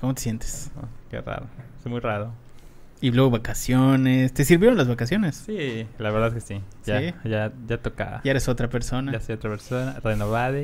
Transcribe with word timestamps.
¿Cómo 0.00 0.14
te 0.14 0.22
sientes? 0.22 0.70
Oh, 0.76 0.86
qué 1.10 1.20
raro. 1.20 1.46
Es 1.80 1.86
muy 1.86 2.00
raro. 2.00 2.32
Y 3.00 3.10
luego 3.12 3.30
vacaciones. 3.30 4.32
¿Te 4.32 4.44
sirvieron 4.44 4.76
las 4.76 4.88
vacaciones? 4.88 5.36
Sí, 5.36 5.86
la 5.98 6.10
verdad 6.10 6.28
es 6.28 6.34
que 6.34 6.40
sí. 6.54 6.62
Ya, 6.84 7.00
¿Sí? 7.00 7.14
ya, 7.24 7.52
ya 7.66 7.78
toca. 7.78 8.20
Ya 8.24 8.30
eres 8.32 8.48
otra 8.48 8.68
persona. 8.68 9.12
Ya 9.12 9.20
soy 9.20 9.36
otra 9.36 9.50
persona, 9.50 10.00
renovada, 10.02 10.58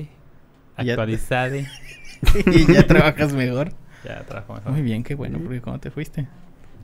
actualizada. 0.77 1.57
y 2.47 2.73
ya 2.73 2.87
trabajas 2.87 3.33
mejor. 3.33 3.73
Ya 4.05 4.23
trabajo 4.25 4.53
mejor. 4.53 4.73
Muy 4.73 4.83
bien, 4.83 5.03
qué 5.03 5.15
bueno, 5.15 5.39
porque 5.39 5.63
¿cómo 5.63 5.81
te 5.81 5.91
fuiste? 5.91 6.29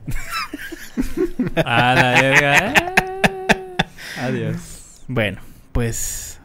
A 1.67 1.95
la 1.95 2.13
verga. 2.23 2.75
Adiós. 4.19 5.03
Bueno, 5.07 5.39
pues. 5.73 6.41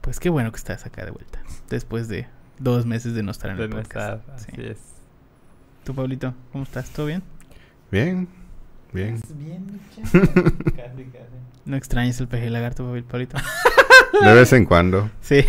Pues 0.00 0.18
qué 0.18 0.30
bueno 0.30 0.50
que 0.52 0.56
estás 0.56 0.86
acá 0.86 1.04
de 1.04 1.10
vuelta. 1.10 1.40
Después 1.68 2.08
de 2.08 2.26
dos 2.58 2.86
meses 2.86 3.12
de 3.12 3.22
no 3.22 3.30
estar 3.30 3.50
en 3.50 3.58
De 3.58 3.64
el 3.64 3.70
no 3.70 3.76
podcast. 3.76 4.20
estar, 4.20 4.38
Sí. 4.38 4.46
así 4.52 4.62
es. 4.68 4.78
¿Tú, 5.84 5.94
Pablito, 5.94 6.34
cómo 6.52 6.64
estás? 6.64 6.90
¿Todo 6.90 7.06
bien? 7.06 7.22
Bien, 7.90 8.28
bien. 8.92 9.20
bien, 9.34 9.80
Casi, 10.04 10.12
casi. 10.12 11.04
¿No 11.64 11.76
extrañas 11.76 12.20
el 12.20 12.28
peje 12.28 12.50
lagarto, 12.50 12.84
Pabl- 12.84 13.04
Pablito? 13.04 13.36
De 14.24 14.34
vez 14.34 14.52
en 14.52 14.64
cuando. 14.64 15.10
Sí. 15.20 15.44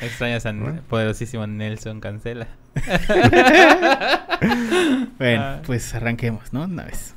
Extrañas 0.00 0.46
al 0.46 0.58
Bueno. 0.60 0.82
poderosísimo 0.88 1.46
Nelson 1.46 2.00
Cancela. 2.00 2.48
Bueno, 5.18 5.42
Ah. 5.42 5.62
pues 5.66 5.92
arranquemos, 5.96 6.52
¿no? 6.52 6.62
Una 6.62 6.84
vez. 6.84 7.12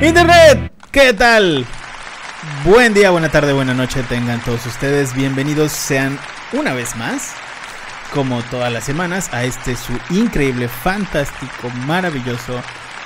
Internet, 0.00 0.72
¿qué 0.92 1.12
tal? 1.12 1.66
Buen 2.64 2.94
día, 2.94 3.10
buena 3.10 3.28
tarde, 3.28 3.52
buena 3.52 3.74
noche 3.74 4.02
tengan 4.04 4.42
todos 4.42 4.64
ustedes. 4.66 5.14
Bienvenidos 5.14 5.70
sean 5.72 6.18
una 6.52 6.72
vez 6.72 6.96
más, 6.96 7.34
como 8.12 8.42
todas 8.44 8.72
las 8.72 8.84
semanas, 8.84 9.28
a 9.32 9.44
este 9.44 9.76
su 9.76 9.92
increíble, 10.10 10.68
fantástico, 10.68 11.68
maravilloso, 11.86 12.60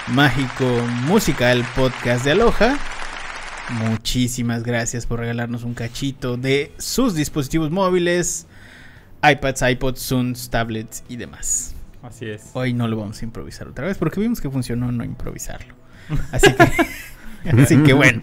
mágico, 0.09 0.65
musical 1.07 1.65
podcast 1.75 2.25
de 2.25 2.33
Aloha. 2.33 2.79
Muchísimas 3.71 4.63
gracias 4.63 5.07
por 5.07 5.19
regalarnos 5.19 5.65
un 5.65 5.75
cachito 5.75 6.37
de 6.37 6.73
sus 6.79 7.15
dispositivos 7.15 7.71
móviles, 7.71 8.47
iPads, 9.23 9.63
iPods, 9.63 10.01
Zuns, 10.01 10.51
tablets 10.51 11.05
y 11.09 11.17
demás. 11.17 11.75
Así 12.03 12.27
es. 12.27 12.51
Hoy 12.55 12.75
no 12.75 12.89
lo 12.89 12.97
vamos 12.97 13.23
a 13.23 13.25
improvisar 13.25 13.69
otra 13.69 13.87
vez 13.87 13.99
porque 13.99 14.21
vimos 14.21 14.41
que 14.41 14.51
funcionó 14.51 14.93
no 14.93 15.05
improvisarlo. 15.05 15.75
Así 16.33 16.53
que, 16.53 17.51
así 17.63 17.83
que 17.83 17.93
bueno, 17.93 18.23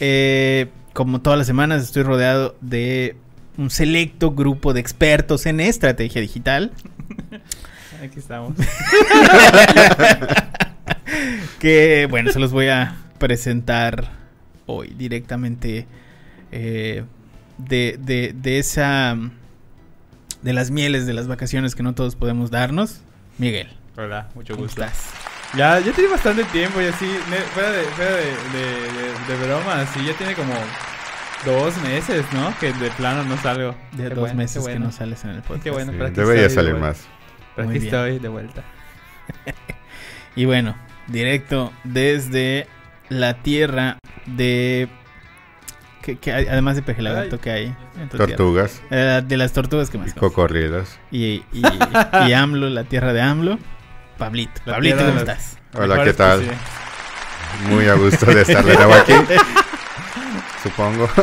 eh, 0.00 0.68
como 0.92 1.20
todas 1.20 1.38
las 1.38 1.46
semanas 1.46 1.82
estoy 1.82 2.02
rodeado 2.02 2.56
de 2.60 3.16
un 3.56 3.70
selecto 3.70 4.32
grupo 4.32 4.72
de 4.72 4.80
expertos 4.80 5.46
en 5.46 5.60
estrategia 5.60 6.20
digital 6.20 6.72
Aquí 8.02 8.20
estamos. 8.20 8.54
que 11.58 12.06
bueno, 12.08 12.30
se 12.32 12.38
los 12.38 12.52
voy 12.52 12.68
a 12.68 12.96
presentar 13.18 14.12
hoy 14.66 14.94
directamente 14.96 15.86
eh, 16.52 17.02
de, 17.56 17.98
de, 18.00 18.32
de 18.36 18.58
esa 18.58 19.16
de 20.42 20.52
las 20.52 20.70
mieles 20.70 21.06
de 21.06 21.14
las 21.14 21.26
vacaciones 21.26 21.74
que 21.74 21.82
no 21.82 21.94
todos 21.94 22.14
podemos 22.14 22.52
darnos. 22.52 23.00
Miguel, 23.38 23.68
Hola, 23.96 24.28
mucho 24.36 24.54
¿cómo 24.54 24.66
gusto. 24.66 24.84
estás? 24.84 25.06
Ya, 25.56 25.80
ya 25.80 25.92
tiene 25.92 26.10
bastante 26.10 26.44
tiempo 26.44 26.80
y 26.80 26.84
así, 26.86 27.06
fuera 27.54 27.70
de, 27.72 27.82
fuera 27.84 28.10
de, 28.16 28.24
de, 28.26 28.64
de, 28.92 29.36
de 29.38 29.46
broma, 29.46 29.80
así 29.80 30.04
ya 30.04 30.12
tiene 30.14 30.34
como 30.34 30.52
dos 31.46 31.76
meses, 31.78 32.24
¿no? 32.32 32.54
Que 32.58 32.72
de 32.74 32.90
plano 32.90 33.24
no 33.24 33.36
salgo. 33.38 33.74
De 33.92 34.04
Qué 34.04 34.08
dos 34.10 34.18
bueno, 34.20 34.34
meses 34.34 34.62
bueno. 34.62 34.78
que 34.80 34.84
no 34.86 34.92
sales 34.92 35.24
en 35.24 35.30
el 35.30 35.40
podcast. 35.42 35.62
Qué 35.64 35.70
bueno, 35.70 35.92
Sí, 35.92 35.96
pero 35.98 36.10
aquí 36.10 36.20
debería 36.20 36.46
estoy 36.46 36.64
salir 36.64 36.78
más. 36.80 37.06
Pero 37.56 37.66
Muy 37.68 37.76
aquí 37.76 37.84
bien. 37.84 37.94
estoy 37.94 38.18
de 38.18 38.28
vuelta. 38.28 38.62
Y 40.36 40.44
bueno, 40.44 40.76
directo 41.08 41.72
desde 41.82 42.68
la 43.08 43.34
tierra 43.42 43.98
de... 44.26 44.88
Que, 46.02 46.16
que 46.16 46.32
hay- 46.32 46.46
además 46.46 46.76
de 46.76 46.82
pejelagarto 46.82 47.36
Ay. 47.36 47.40
que 47.42 47.50
hay. 47.50 47.76
Tortugas 48.16 48.80
Eh, 48.90 49.22
de 49.26 49.36
las 49.36 49.52
tortugas 49.52 49.90
que 49.90 49.98
más 49.98 50.08
y. 50.08 50.12
Y, 51.10 51.42
y, 51.52 51.62
y 52.28 52.32
AMLO, 52.34 52.68
la 52.68 52.84
tierra 52.84 53.12
de 53.12 53.20
AMLO. 53.20 53.58
Pablito. 54.18 54.60
La 54.64 54.74
Pablito, 54.74 54.98
¿cómo 54.98 55.18
estás? 55.18 55.58
Hola, 55.74 56.04
¿qué 56.04 56.12
tal? 56.12 56.42
sí. 56.42 56.50
Muy 57.70 57.86
a 57.86 57.94
gusto 57.94 58.26
de 58.26 58.42
estar 58.42 58.64
de 58.64 58.74
nuevo 58.74 58.92
aquí. 58.94 59.12
Supongo. 60.62 61.08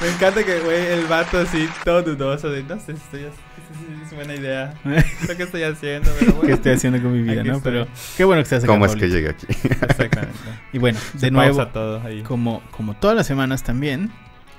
Me 0.00 0.08
encanta 0.08 0.44
que, 0.44 0.60
güey, 0.60 0.86
el 0.86 1.06
vato 1.06 1.38
así, 1.38 1.68
todo 1.84 2.02
dudoso 2.02 2.48
de, 2.50 2.62
no 2.62 2.78
sé 2.78 2.86
si 2.86 2.92
estoy, 2.92 3.20
si 3.20 4.02
es 4.04 4.14
buena 4.14 4.34
idea. 4.34 4.74
Lo 4.84 5.36
que 5.36 5.42
estoy 5.42 5.64
haciendo, 5.64 6.10
pero 6.18 6.32
bueno. 6.36 6.46
¿Qué 6.46 6.52
estoy 6.54 6.72
haciendo 6.72 7.02
con 7.02 7.12
mi 7.12 7.22
vida, 7.22 7.40
Aquí 7.40 7.50
no? 7.50 7.56
estoy. 7.56 7.72
Pero 7.72 7.88
qué 8.16 8.24
bueno 8.24 8.40
que 8.40 8.44
estás 8.44 8.62
acá, 8.64 8.72
¿Cómo 8.72 8.86
es 8.86 8.94
que 8.94 9.08
llegué 9.08 9.30
aquí? 9.30 9.46
Exactamente. 9.48 10.38
Y 10.72 10.78
bueno, 10.78 10.98
de 11.14 11.30
nuevo, 11.30 11.56
pausa 11.56 11.72
todo 11.72 12.02
ahí. 12.06 12.22
como, 12.22 12.62
como 12.70 12.94
todas 12.94 13.16
las 13.16 13.26
semanas 13.26 13.64
también, 13.64 14.12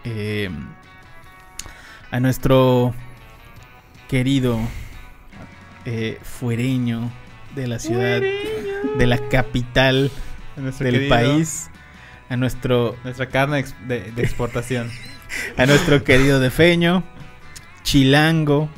eh, 0.03 0.49
a 2.11 2.19
nuestro 2.19 2.93
querido 4.09 4.59
eh, 5.89 6.19
fuereño 6.21 7.09
de 7.55 7.65
la 7.65 7.79
ciudad, 7.79 8.19
de 8.19 9.07
la 9.07 9.17
capital 9.29 10.11
Nuestro 10.57 10.91
del 10.91 11.07
país, 11.07 11.69
a 12.27 12.35
nuestro, 12.35 12.97
Nuestra 13.05 13.29
carne 13.29 13.63
de, 13.87 14.11
de 14.11 14.21
exportación. 14.21 14.91
a 15.57 15.65
nuestro 15.65 16.03
querido 16.03 16.41
defeño, 16.41 17.05
chilango, 17.83 18.69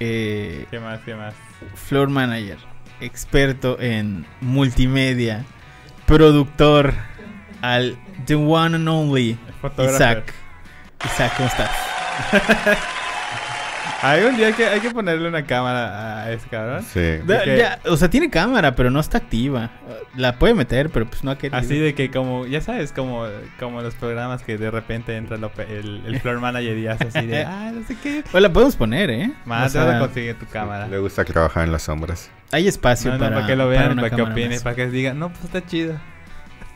eh, 0.00 0.66
¿Qué 0.70 0.80
más? 0.80 1.00
¿Qué 1.00 1.14
más? 1.14 1.34
floor 1.74 2.08
manager, 2.08 2.56
experto 3.00 3.78
en 3.78 4.24
multimedia, 4.40 5.44
productor, 6.06 6.94
al 7.60 7.98
the 8.24 8.34
one 8.34 8.76
and 8.76 8.88
only. 8.88 9.38
Isaac. 9.78 10.32
Isaac, 11.04 11.32
¿cómo 11.36 11.48
estás? 11.50 12.88
Hay 14.02 14.22
un 14.24 14.36
día 14.36 14.52
que 14.52 14.66
hay 14.66 14.80
que 14.80 14.90
ponerle 14.90 15.28
una 15.28 15.44
cámara 15.44 16.22
a 16.22 16.32
ese 16.32 16.48
cabrón. 16.48 16.82
Sí. 16.82 17.00
Que- 17.26 17.56
ya, 17.58 17.80
o 17.86 17.96
sea, 17.96 18.08
tiene 18.08 18.30
cámara, 18.30 18.74
pero 18.74 18.90
no 18.90 19.00
está 19.00 19.18
activa. 19.18 19.70
La 20.16 20.38
puede 20.38 20.54
meter, 20.54 20.90
pero 20.90 21.06
pues 21.06 21.24
no 21.24 21.30
ha 21.30 21.38
querido. 21.38 21.58
Así 21.58 21.78
de 21.78 21.94
que 21.94 22.10
como, 22.10 22.46
ya 22.46 22.60
sabes, 22.60 22.92
como, 22.92 23.26
como 23.58 23.82
los 23.82 23.94
programas 23.94 24.42
que 24.42 24.56
de 24.58 24.70
repente 24.70 25.16
entra 25.16 25.36
el, 25.36 26.02
el 26.06 26.20
floor 26.20 26.40
manager 26.40 26.76
y 26.78 26.86
hace 26.86 27.08
así 27.08 27.26
de, 27.26 27.44
ah, 27.46 27.70
no 27.74 27.84
sé 27.86 27.96
qué. 28.02 28.22
Pues 28.30 28.42
la 28.42 28.52
podemos 28.52 28.76
poner, 28.76 29.10
¿eh? 29.10 29.32
Más, 29.44 29.74
O 29.74 29.78
te 29.78 29.84
vas 29.84 29.96
a 29.96 29.98
conseguir 29.98 30.38
tu 30.38 30.46
cámara. 30.46 30.86
Le 30.88 30.98
gusta 30.98 31.24
trabajar 31.24 31.64
en 31.64 31.72
las 31.72 31.82
sombras. 31.82 32.30
hay 32.52 32.68
espacio 32.68 33.10
No, 33.10 33.18
no, 33.18 33.24
para, 33.24 33.34
para 33.36 33.46
que 33.46 33.56
lo 33.56 33.68
vean, 33.68 33.92
una 33.92 34.02
para, 34.02 34.16
que 34.16 34.22
opinen, 34.22 34.50
más. 34.52 34.62
para 34.62 34.76
que 34.76 34.88
digan, 34.88 35.18
no, 35.18 35.30
pues 35.30 35.44
está 35.44 35.64
chido. 35.66 35.94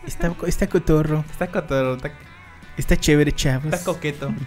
Está, 0.06 0.32
está 0.46 0.66
cotorro, 0.66 1.24
Está 1.30 1.46
cotorro, 1.46 1.94
está, 1.94 2.10
está 2.76 2.96
chévere, 2.96 3.32
chavos. 3.32 3.72
está 3.72 3.84
coqueto. 3.84 4.32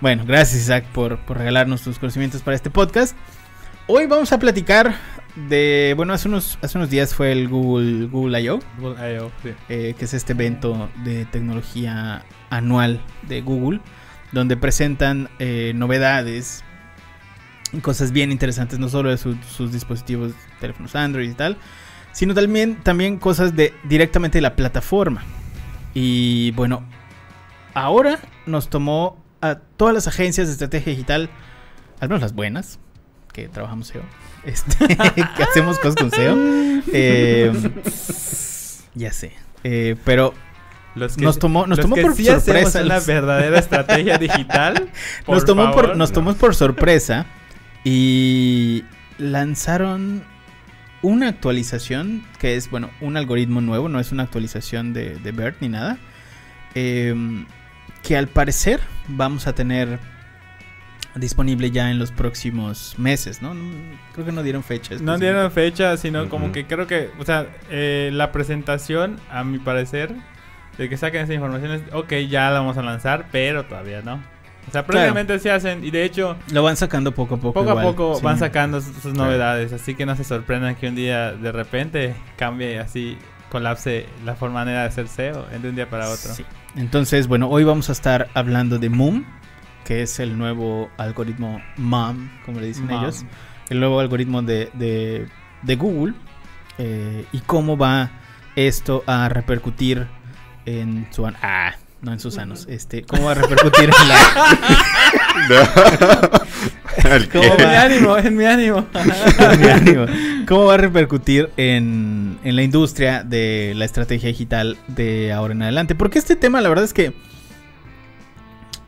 Bueno, 0.00 0.24
gracias 0.26 0.62
Isaac 0.62 0.84
por, 0.92 1.18
por 1.24 1.38
regalarnos 1.38 1.82
tus 1.82 1.98
conocimientos 1.98 2.42
para 2.42 2.54
este 2.56 2.70
podcast. 2.70 3.16
Hoy 3.86 4.06
vamos 4.06 4.32
a 4.32 4.38
platicar 4.38 4.94
de, 5.48 5.94
bueno, 5.96 6.12
hace 6.12 6.28
unos, 6.28 6.58
hace 6.62 6.78
unos 6.78 6.90
días 6.90 7.14
fue 7.14 7.32
el 7.32 7.48
Google, 7.48 8.06
Google 8.06 8.40
I.O., 8.40 8.60
Google 8.78 9.14
I.O., 9.16 9.30
sí. 9.42 9.50
eh, 9.68 9.94
que 9.98 10.04
es 10.04 10.14
este 10.14 10.32
evento 10.32 10.88
de 11.04 11.24
tecnología 11.26 12.24
anual 12.50 13.00
de 13.22 13.40
Google, 13.42 13.80
donde 14.32 14.56
presentan 14.56 15.28
eh, 15.38 15.72
novedades 15.74 16.64
y 17.72 17.78
cosas 17.80 18.12
bien 18.12 18.30
interesantes, 18.32 18.78
no 18.78 18.88
solo 18.88 19.10
de 19.10 19.18
su- 19.18 19.36
sus 19.56 19.72
dispositivos, 19.72 20.32
teléfonos 20.60 20.94
Android 20.94 21.28
y 21.28 21.34
tal, 21.34 21.56
sino 22.12 22.32
también, 22.32 22.76
también 22.76 23.18
cosas 23.18 23.54
de 23.56 23.74
directamente 23.84 24.38
de 24.38 24.42
la 24.42 24.54
plataforma. 24.56 25.24
Y 25.94 26.50
bueno, 26.52 26.84
ahora 27.72 28.18
nos 28.46 28.68
tomó 28.68 29.22
a 29.40 29.56
todas 29.76 29.94
las 29.94 30.06
agencias 30.08 30.46
de 30.48 30.52
estrategia 30.52 30.92
digital, 30.92 31.30
al 32.00 32.08
menos 32.08 32.22
las 32.22 32.34
buenas, 32.34 32.78
que 33.32 33.48
trabajamos 33.48 33.88
SEO, 33.88 34.02
este, 34.44 34.86
que 34.96 35.42
hacemos 35.42 35.78
cosas 35.78 35.96
con 35.96 36.10
SEO. 36.10 36.34
eh, 36.92 37.52
ya 38.94 39.12
sé. 39.12 39.32
eh, 39.64 39.96
pero 40.04 40.34
Los 40.94 41.18
nos 41.18 41.38
tomó, 41.38 41.66
nos 41.66 41.78
los 41.78 41.84
tomó 41.84 41.96
que 41.96 42.02
por 42.02 42.14
sí 42.14 42.24
sorpresa. 42.26 42.82
los- 42.82 43.06
verdadera 43.06 43.58
estrategia 43.58 44.18
digital. 44.18 44.88
nos 45.28 45.44
tomó, 45.44 45.70
por, 45.72 45.96
nos 45.96 46.12
tomó 46.12 46.34
por 46.34 46.54
sorpresa 46.54 47.26
y 47.84 48.84
lanzaron 49.18 50.24
una 51.04 51.28
actualización 51.28 52.24
que 52.40 52.56
es, 52.56 52.70
bueno, 52.70 52.90
un 53.00 53.16
algoritmo 53.16 53.60
nuevo, 53.60 53.88
no 53.88 54.00
es 54.00 54.10
una 54.10 54.22
actualización 54.24 54.92
de, 54.92 55.16
de 55.16 55.32
BERT 55.32 55.60
ni 55.60 55.68
nada. 55.68 55.98
em, 56.74 57.46
que 58.02 58.16
al 58.16 58.26
parecer 58.28 58.80
vamos 59.08 59.46
a 59.46 59.54
tener 59.54 59.98
disponible 61.14 61.70
ya 61.70 61.90
en 61.90 61.98
los 62.00 62.10
próximos 62.10 62.94
meses, 62.98 63.40
¿no? 63.40 63.54
No- 63.54 63.70
Creo 64.12 64.26
que 64.26 64.32
no 64.32 64.42
dieron 64.42 64.64
fecha. 64.64 64.96
No 65.00 65.16
dieron 65.16 65.50
fecha, 65.52 65.96
sino 65.96 66.28
como 66.28 66.50
que 66.52 66.66
creo 66.66 66.86
que, 66.88 67.10
o 67.20 67.24
sea, 67.24 67.46
eh, 67.70 68.10
la 68.12 68.32
presentación, 68.32 69.18
a 69.30 69.44
mi 69.44 69.58
parecer, 69.58 70.12
de 70.76 70.88
que 70.88 70.96
saquen 70.96 71.22
esa 71.22 71.32
información 71.34 71.70
es, 71.70 71.82
ok, 71.92 72.12
ya 72.28 72.50
la 72.50 72.58
vamos 72.58 72.76
a 72.76 72.82
lanzar, 72.82 73.26
pero 73.30 73.64
todavía 73.64 74.02
no. 74.02 74.20
O 74.68 74.72
sea, 74.72 74.86
prácticamente 74.86 75.38
se 75.38 75.50
hacen, 75.50 75.84
y 75.84 75.90
de 75.90 76.04
hecho, 76.04 76.36
Lo 76.52 76.62
van 76.62 76.76
sacando 76.76 77.12
poco 77.12 77.34
a 77.36 77.38
poco. 77.38 77.52
poco 77.64 77.78
a 77.78 77.82
poco 77.82 78.14
sí. 78.16 78.22
van 78.24 78.38
sacando 78.38 78.80
sus, 78.80 78.96
sus 78.96 79.14
novedades, 79.14 79.72
así 79.72 79.94
que 79.94 80.06
no 80.06 80.16
se 80.16 80.24
sorprendan 80.24 80.74
que 80.76 80.88
un 80.88 80.94
día 80.94 81.32
de 81.32 81.52
repente 81.52 82.14
cambie 82.36 82.78
así, 82.80 83.16
colapse 83.50 84.06
la 84.24 84.34
forma 84.34 84.60
manera 84.60 84.80
de 84.82 84.86
hacer 84.88 85.06
SEO 85.08 85.46
de 85.46 85.68
un 85.68 85.76
día 85.76 85.88
para 85.88 86.08
otro. 86.08 86.32
Sí. 86.34 86.44
Entonces, 86.76 87.28
bueno, 87.28 87.48
hoy 87.48 87.62
vamos 87.64 87.88
a 87.88 87.92
estar 87.92 88.28
hablando 88.34 88.78
de 88.78 88.88
Moom, 88.88 89.24
que 89.84 90.02
es 90.02 90.18
el 90.18 90.36
nuevo 90.38 90.90
algoritmo 90.96 91.60
MOM, 91.76 92.30
como 92.44 92.58
le 92.60 92.66
dicen 92.68 92.86
Mom. 92.86 93.02
ellos. 93.02 93.24
El 93.68 93.80
nuevo 93.80 94.00
algoritmo 94.00 94.42
de, 94.42 94.70
de- 94.74 95.28
de 95.62 95.76
Google. 95.76 96.14
eh, 96.78 97.24
y 97.32 97.38
cómo 97.40 97.76
va 97.76 98.10
esto 98.56 99.04
a 99.06 99.28
repercutir 99.28 100.06
en 100.66 101.06
su... 101.10 101.24
Ah, 101.26 101.74
no 102.04 102.12
en 102.12 102.20
sus 102.20 102.34
sanos. 102.34 102.66
Este, 102.68 103.02
¿Cómo 103.02 103.24
va 103.24 103.32
a 103.32 103.34
repercutir 103.34 103.84
en 103.84 104.08
la... 104.08 104.16
¿Cómo 107.32 107.44
En 107.44 107.56
mi 107.56 107.64
va? 107.64 107.82
ánimo, 107.82 108.16
en 108.16 108.36
mi 108.36 108.44
ánimo. 108.44 108.86
Mi 109.60 109.66
ánimo. 109.68 110.06
¿Cómo 110.46 110.66
va 110.66 110.74
a 110.74 110.76
repercutir 110.78 111.50
en, 111.56 112.38
en 112.44 112.56
la 112.56 112.62
industria 112.62 113.24
de 113.24 113.72
la 113.76 113.84
estrategia 113.84 114.28
digital 114.28 114.76
de 114.88 115.32
ahora 115.32 115.54
en 115.54 115.62
adelante? 115.62 115.94
Porque 115.94 116.18
este 116.18 116.36
tema, 116.36 116.60
la 116.60 116.68
verdad 116.68 116.84
es 116.84 116.92
que. 116.92 117.12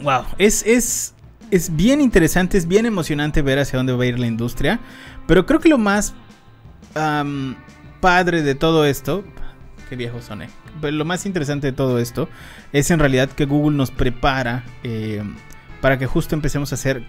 Wow, 0.00 0.24
es, 0.38 0.62
es, 0.66 1.14
es 1.50 1.74
bien 1.74 2.00
interesante, 2.00 2.58
es 2.58 2.68
bien 2.68 2.86
emocionante 2.86 3.42
ver 3.42 3.58
hacia 3.58 3.78
dónde 3.78 3.92
va 3.94 4.04
a 4.04 4.06
ir 4.06 4.18
la 4.18 4.26
industria. 4.26 4.78
Pero 5.26 5.46
creo 5.46 5.60
que 5.60 5.68
lo 5.68 5.78
más 5.78 6.14
padre 8.00 8.42
de 8.42 8.54
todo 8.54 8.84
esto. 8.86 9.24
Qué 9.88 9.96
viejo 9.96 10.20
soné. 10.22 10.48
Lo 10.82 11.04
más 11.04 11.26
interesante 11.26 11.68
de 11.68 11.72
todo 11.72 11.98
esto 11.98 12.28
es 12.72 12.90
en 12.90 12.98
realidad 12.98 13.28
que 13.30 13.44
Google 13.46 13.76
nos 13.76 13.90
prepara 13.90 14.64
eh, 14.82 15.22
para 15.80 15.98
que 15.98 16.06
justo 16.06 16.34
empecemos 16.34 16.72
a 16.72 16.74
hacer 16.76 17.02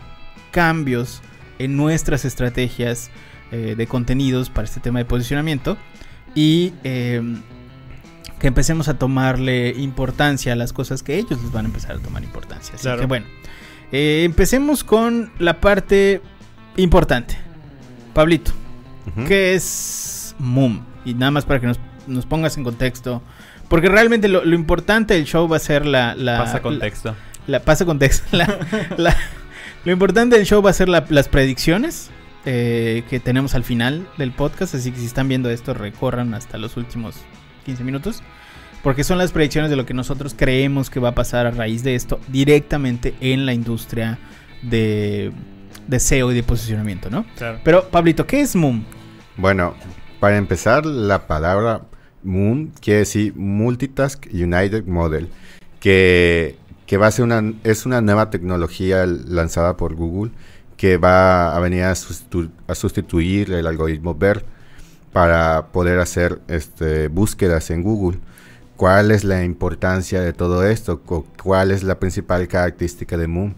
cambios 0.52 1.22
en 1.60 1.75
nuestras 1.78 2.25
estrategias 2.25 3.10
eh, 3.52 3.75
de 3.78 3.88
contenidos 3.88 4.50
para 4.50 4.66
este 4.66 4.80
tema 4.80 5.00
de 5.00 5.06
posicionamiento 5.06 5.78
y 6.36 6.74
eh, 6.84 7.22
que 8.40 8.48
empecemos 8.48 8.88
a 8.88 8.98
tomarle 9.00 9.69
importancia 9.69 10.54
a 10.54 10.56
las 10.56 10.74
cosas 10.74 11.02
que 11.02 11.18
ellos 11.18 11.42
les 11.42 11.52
van 11.52 11.66
a 11.66 11.68
empezar 11.69 11.96
a 11.96 12.00
tomar 12.00 12.24
importancia. 12.24 12.75
Así 12.75 12.84
Claro. 12.84 13.00
que 13.00 13.06
bueno, 13.08 13.25
eh, 13.92 14.24
empecemos 14.25 14.84
con 14.84 15.31
la 15.40 15.60
parte 15.60 16.22
importante. 16.75 17.38
Pablito. 18.14 18.52
¿qué 19.28 19.54
es 19.56 20.36
Moom? 20.38 20.81
Y 21.06 21.14
nada 21.14 21.31
más 21.31 21.46
para 21.46 21.62
que 21.62 21.68
nos, 21.68 21.80
nos 22.07 22.25
pongas 22.25 22.57
en 22.57 22.63
contexto. 22.63 23.21
Porque 23.69 23.89
realmente 23.89 24.27
lo, 24.27 24.45
lo 24.45 24.56
importante 24.56 25.13
del 25.13 25.25
show 25.25 25.48
va 25.48 25.57
a 25.57 25.59
ser 25.59 25.86
la... 25.86 26.15
la 26.15 26.38
Pasa 26.39 26.62
contexto. 26.62 27.15
la, 27.48 27.59
pasa 27.62 27.86
contexto. 27.86 28.25
La- 28.38 28.57
la- 28.98 29.18
lo 29.86 29.92
importante 29.92 30.36
del 30.38 30.45
show 30.45 30.62
va 30.62 30.69
a 30.71 30.74
ser 30.74 30.89
la- 30.89 31.06
las 31.09 31.27
predicciones 31.30 32.09
eh, 32.45 33.04
que 33.09 33.19
tenemos 33.19 33.56
al 33.56 33.63
final 33.63 34.07
del 34.18 34.31
podcast. 34.31 34.75
Así 34.75 34.92
que 34.92 35.00
si 35.00 35.06
están 35.06 35.27
viendo 35.27 35.50
esto, 35.50 35.74
recorran 35.74 36.33
hasta 36.33 36.57
los 36.57 36.77
últimos 36.77 37.15
15 37.65 37.83
minutos. 37.83 38.21
Porque 38.83 39.04
son 39.04 39.18
las 39.18 39.31
predicciones 39.31 39.69
de 39.69 39.75
lo 39.75 39.86
que 39.86 39.94
nosotros 39.94 40.33
creemos 40.38 40.89
que 40.89 41.00
va 41.00 41.09
a 41.09 41.15
pasar 41.15 41.45
a 41.45 41.51
raíz 41.51 41.83
de 41.83 41.95
esto 41.95 42.19
directamente 42.30 43.15
en 43.21 43.45
la 43.45 43.54
industria 43.54 44.18
de, 44.62 45.31
de 45.88 46.00
SEO 46.00 46.31
y 46.31 46.36
de 46.36 46.44
posicionamiento, 46.44 47.09
¿no? 47.09 47.25
Claro. 47.38 47.59
Pero, 47.63 47.89
Pablito, 47.89 48.25
¿qué 48.27 48.39
es 48.42 48.56
Moom? 48.56 48.83
Bueno, 49.36 49.74
para 50.19 50.38
empezar, 50.38 50.86
la 50.86 51.27
palabra 51.27 51.81
Moon 52.24 52.72
quiere 52.81 53.00
decir 53.00 53.34
Multitask 53.36 54.25
United 54.34 54.86
Model, 54.86 55.30
que, 55.80 56.56
que 56.86 56.98
va 56.98 57.08
a 57.08 57.12
ser 57.12 57.25
una, 57.25 57.54
es 57.64 57.86
una 57.86 58.02
nueva 58.02 58.30
tecnología 58.30 59.06
lanzada 59.06 59.78
por 59.78 59.96
Google 59.96 60.31
que 60.75 60.98
va 60.98 61.56
a 61.56 61.60
venir 61.60 61.84
a, 61.84 61.94
sustitu- 61.94 62.52
a 62.68 62.75
sustituir 62.75 63.52
el 63.52 63.66
algoritmo 63.66 64.14
BERT 64.16 64.46
para 65.14 65.68
poder 65.72 66.00
hacer 66.00 66.40
este, 66.48 67.08
búsquedas 67.08 67.69
en 67.72 67.81
Google. 67.84 68.19
¿Cuál 68.75 69.10
es 69.10 69.24
la 69.24 69.44
importancia 69.44 70.22
de 70.22 70.34
todo 70.34 70.64
esto? 70.68 71.00
Cu- 71.02 71.25
¿Cuál 71.42 71.72
es 71.72 71.84
la 71.84 71.98
principal 72.00 72.48
característica 72.48 73.18
de 73.18 73.25
Moon? 73.28 73.56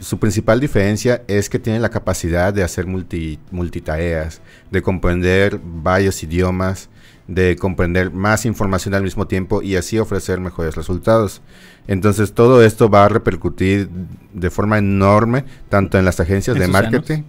Su 0.00 0.18
principal 0.18 0.60
diferencia 0.60 1.22
es 1.26 1.50
que 1.50 1.58
tiene 1.58 1.80
la 1.80 1.90
capacidad 1.90 2.54
de 2.54 2.62
hacer 2.62 2.86
multi, 2.86 3.38
multitareas, 3.50 4.40
de 4.70 4.80
comprender 4.82 5.60
varios 5.62 6.22
idiomas, 6.22 6.88
de 7.28 7.56
comprender 7.56 8.12
más 8.12 8.46
información 8.46 8.94
al 8.94 9.02
mismo 9.02 9.26
tiempo 9.26 9.62
y 9.62 9.76
así 9.76 9.98
ofrecer 9.98 10.40
mejores 10.40 10.76
resultados. 10.76 11.42
Entonces 11.88 12.32
todo 12.32 12.62
esto 12.62 12.88
va 12.88 13.04
a 13.04 13.08
repercutir 13.08 13.88
de 14.32 14.50
forma 14.50 14.78
enorme 14.78 15.44
tanto 15.68 15.98
en 15.98 16.04
las 16.04 16.20
agencias 16.20 16.56
En 16.56 16.62
de 16.62 16.68
marketing 16.68 17.22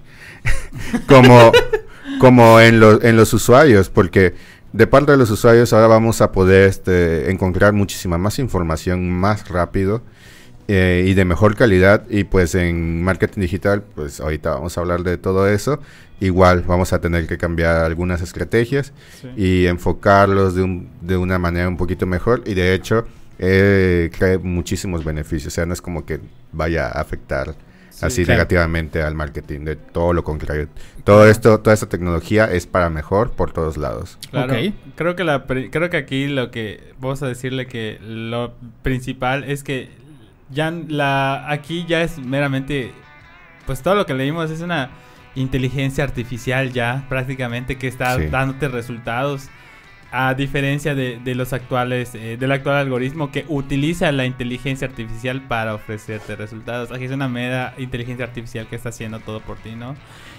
como, 1.08 1.52
como 2.20 2.60
en, 2.60 2.80
los 2.80 3.04
en 3.04 3.18
los 3.18 3.34
usuarios, 3.34 3.90
porque 3.90 4.36
de 4.74 4.88
parte 4.88 5.12
de 5.12 5.18
los 5.18 5.32
usuarios 5.32 5.74
ahora 5.74 5.88
vamos 5.88 6.22
a 6.22 6.32
poder 6.32 6.70
este, 6.70 7.32
encontrar 7.32 7.74
muchísima 7.74 8.18
más 8.18 8.38
información 8.40 9.10
más 9.10 9.48
rápido 9.48 10.04
eh, 10.68 11.06
y 11.08 11.14
de 11.14 11.26
mejor 11.26 11.56
calidad. 11.56 12.04
Y 12.10 12.24
pues 12.26 12.56
en 12.56 13.04
marketing 13.04 13.42
digital, 13.42 13.84
pues 13.96 14.20
ahorita 14.20 14.52
vamos 14.56 14.78
a 14.78 14.82
hablar 14.82 15.04
de 15.04 15.18
todo 15.18 15.48
eso. 15.48 15.80
Igual 16.20 16.64
vamos 16.68 16.94
a 16.94 17.00
tener 17.02 17.28
que 17.28 17.38
cambiar 17.38 17.86
algunas 17.86 18.22
estrategias 18.22 18.92
Sí. 19.22 19.28
y 19.38 19.66
enfocarlos 19.68 20.56
de, 20.56 20.64
un- 20.64 20.90
de 21.02 21.16
una 21.18 21.38
manera 21.40 21.68
un 21.68 21.78
poquito 21.78 22.06
mejor. 22.08 22.42
Y 22.46 22.54
de 22.56 22.74
hecho, 22.74 23.06
eh, 23.40 24.10
trae 24.18 24.38
muchísimos 24.40 25.04
beneficios. 25.06 25.54
O 25.54 25.56
sea, 25.56 25.66
no 25.68 25.74
es 25.74 25.82
como 25.82 26.06
que 26.06 26.20
vaya 26.52 26.88
a 26.88 27.02
afectar 27.02 27.54
así 28.02 28.26
claro. 28.26 28.38
negativamente 28.40 29.02
al 29.02 29.14
marketing, 29.16 29.62
de 29.62 29.76
todo 29.76 30.14
lo 30.14 30.24
contrario. 30.24 30.68
Todo 31.04 31.28
esto, 31.28 31.60
toda 31.60 31.74
esta 31.76 31.88
tecnología 31.88 32.52
es 32.52 32.66
para 32.68 32.90
mejor 32.90 33.32
por 33.32 33.52
todos 33.54 33.78
lados. 33.78 34.18
Claro, 34.32 34.54
Ok. 34.54 34.74
creo 34.96 35.16
que 35.16 35.24
la 35.24 35.46
creo 35.46 35.90
que 35.92 35.98
aquí 35.98 36.28
lo 36.28 36.50
que 36.52 36.94
vamos 37.00 37.22
a 37.24 37.28
decirle 37.28 37.68
que 37.68 38.00
lo 38.04 38.54
principal 38.84 39.44
es 39.44 39.64
que 39.64 39.90
ya 40.50 40.72
la 40.72 41.50
aquí 41.52 41.86
ya 41.88 42.02
es 42.02 42.18
meramente 42.20 42.94
pues 43.66 43.82
todo 43.82 43.96
lo 43.96 44.06
que 44.06 44.14
leímos 44.14 44.50
es 44.50 44.62
una 44.62 44.90
inteligencia 45.36 46.04
artificial 46.04 46.72
ya 46.72 47.06
prácticamente 47.10 47.78
que 47.78 47.88
está 47.88 48.16
Sí. 48.18 48.28
dándote 48.28 48.68
resultados 48.70 49.50
a 50.10 50.34
diferencia 50.36 50.96
de, 50.96 51.20
de 51.22 51.36
los 51.36 51.52
actuales 51.52 52.16
eh, 52.16 52.38
del 52.40 52.52
actual 52.54 52.78
algoritmo 52.78 53.30
que 53.30 53.44
utiliza 53.50 54.10
la 54.14 54.26
inteligencia 54.26 54.88
artificial 54.88 55.42
para 55.42 55.74
ofrecerte 55.76 56.38
resultados. 56.38 56.94
Aquí 56.94 57.04
es 57.04 57.12
una 57.12 57.28
mera 57.28 57.74
inteligencia 57.78 58.24
artificial 58.26 58.68
que 58.68 58.78
está 58.78 58.88
haciendo 58.90 59.20
todo 59.20 59.42
por 59.42 59.58
ti 59.58 59.76
no 59.76 59.96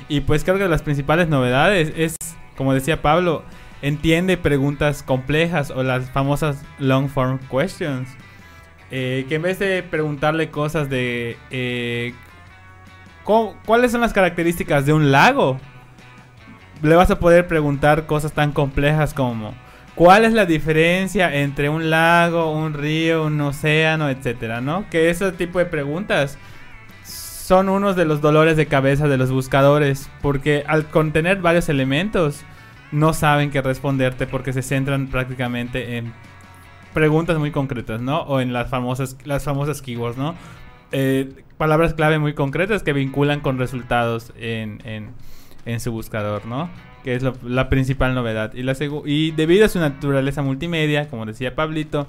y 0.09 0.21
pues 0.21 0.43
creo 0.43 0.57
que 0.57 0.67
las 0.69 0.81
principales 0.83 1.29
novedades 1.29 1.93
es 1.97 2.17
como 2.57 2.73
decía 2.73 3.03
Pablo 3.03 3.45
entiende 3.83 4.37
preguntas 4.39 5.03
complejas 5.03 5.71
o 5.71 5.83
las 5.83 6.11
famosas 6.11 6.65
long 6.79 7.09
form 7.09 7.39
questions 7.51 8.09
eh, 8.91 9.27
que 9.29 9.35
en 9.37 9.43
vez 9.43 9.59
de 9.59 9.83
preguntarle 9.83 10.51
cosas 10.51 10.89
de 10.89 11.37
eh, 11.51 12.15
¿cómo- 13.25 13.57
cuáles 13.67 13.93
son 13.93 14.01
las 14.01 14.13
características 14.13 14.87
de 14.87 14.93
un 14.93 15.11
lago 15.13 15.59
le 16.83 16.95
vas 16.95 17.11
a 17.11 17.19
poder 17.19 17.47
preguntar 17.47 18.07
cosas 18.07 18.33
tan 18.33 18.53
complejas 18.53 19.15
como 19.15 19.55
¿Cuál 19.95 20.25
es 20.25 20.33
la 20.33 20.47
diferencia 20.47 21.35
entre 21.35 21.69
un 21.69 21.91
lago, 21.91 22.53
un 22.53 22.73
río, 22.73 23.25
un 23.25 23.41
océano, 23.41 24.09
etcétera, 24.09 24.61
no? 24.61 24.89
Que 24.91 25.11
ese 25.11 25.33
tipo 25.33 25.59
de 25.59 25.65
preguntas 25.67 26.39
son 27.03 27.69
unos 27.69 27.97
de 27.97 28.05
los 28.05 28.21
dolores 28.21 28.57
de 28.57 28.67
cabeza 28.67 29.09
de 29.09 29.17
los 29.17 29.33
buscadores, 29.33 30.09
porque 30.23 30.63
al 30.69 30.85
contener 30.87 31.39
varios 31.39 31.69
elementos 31.69 32.45
no 32.93 33.13
saben 33.13 33.51
qué 33.51 33.61
responderte 33.61 34.29
porque 34.29 34.53
se 34.53 34.63
centran 34.63 35.09
prácticamente 35.09 35.97
en 35.97 36.13
preguntas 36.95 37.39
muy 37.39 37.51
concretas, 37.51 38.01
¿no? 38.01 38.21
O 38.23 38.41
en 38.41 38.53
las 38.53 38.69
famosas 38.71 39.17
las 39.25 39.45
famosas 39.45 39.83
keywords, 39.83 40.17
¿no? 40.19 40.35
Eh, 40.93 41.31
palabras 41.59 41.95
clave 41.95 42.19
muy 42.19 42.35
concretas 42.35 42.83
que 42.83 42.93
vinculan 42.93 43.41
con 43.41 43.59
resultados 43.59 44.33
en, 44.39 44.81
en, 44.85 45.11
en 45.67 45.81
su 45.81 45.93
buscador, 45.93 46.47
¿no? 46.47 46.71
Que 47.05 47.15
es 47.15 47.23
lo- 47.23 47.37
la 47.45 47.69
principal 47.69 48.15
novedad. 48.15 48.55
Y, 48.55 48.63
la 48.63 48.75
y 49.05 49.31
debido 49.33 49.67
a 49.67 49.69
su 49.69 49.79
naturaleza 49.79 50.43
multimedia, 50.43 51.09
como 51.09 51.27
decía 51.27 51.55
Pablito, 51.55 52.07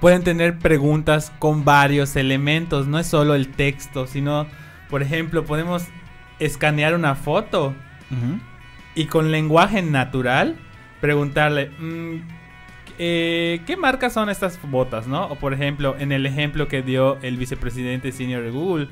pueden 0.00 0.22
tener 0.24 0.58
preguntas 0.58 1.32
con 1.38 1.64
varios 1.64 2.16
elementos. 2.16 2.86
No 2.86 2.98
es 2.98 3.06
solo 3.06 3.34
el 3.34 3.48
texto, 3.48 4.06
sino, 4.06 4.46
por 4.90 5.02
ejemplo, 5.02 5.44
podemos 5.44 5.84
escanear 6.38 6.94
una 6.94 7.14
foto 7.14 7.74
y 8.94 9.06
con 9.06 9.30
lenguaje 9.30 9.80
natural 9.80 10.56
preguntarle, 11.00 11.70
mm, 11.78 12.16
eh, 12.98 13.60
¿qué 13.66 13.76
marcas 13.76 14.12
son 14.12 14.28
estas 14.30 14.58
botas, 14.62 15.06
no? 15.06 15.26
O 15.26 15.36
por 15.36 15.52
ejemplo, 15.54 15.96
en 15.98 16.12
el 16.12 16.26
ejemplo 16.26 16.68
que 16.68 16.82
dio 16.82 17.18
el 17.22 17.36
vicepresidente 17.36 18.12
senior 18.12 18.42
de 18.42 18.50
Google, 18.50 18.88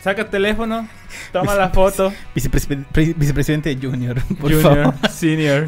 saca 0.00 0.22
el 0.22 0.28
teléfono, 0.28 0.88
toma 1.32 1.54
la 1.54 1.70
foto. 1.70 2.12
Vicepres- 2.34 2.84
pre- 2.92 3.14
vicepresidente 3.16 3.76
Junior, 3.80 4.16
por 4.40 4.52
Junior, 4.52 4.92
favor. 4.94 5.08
senior. 5.10 5.66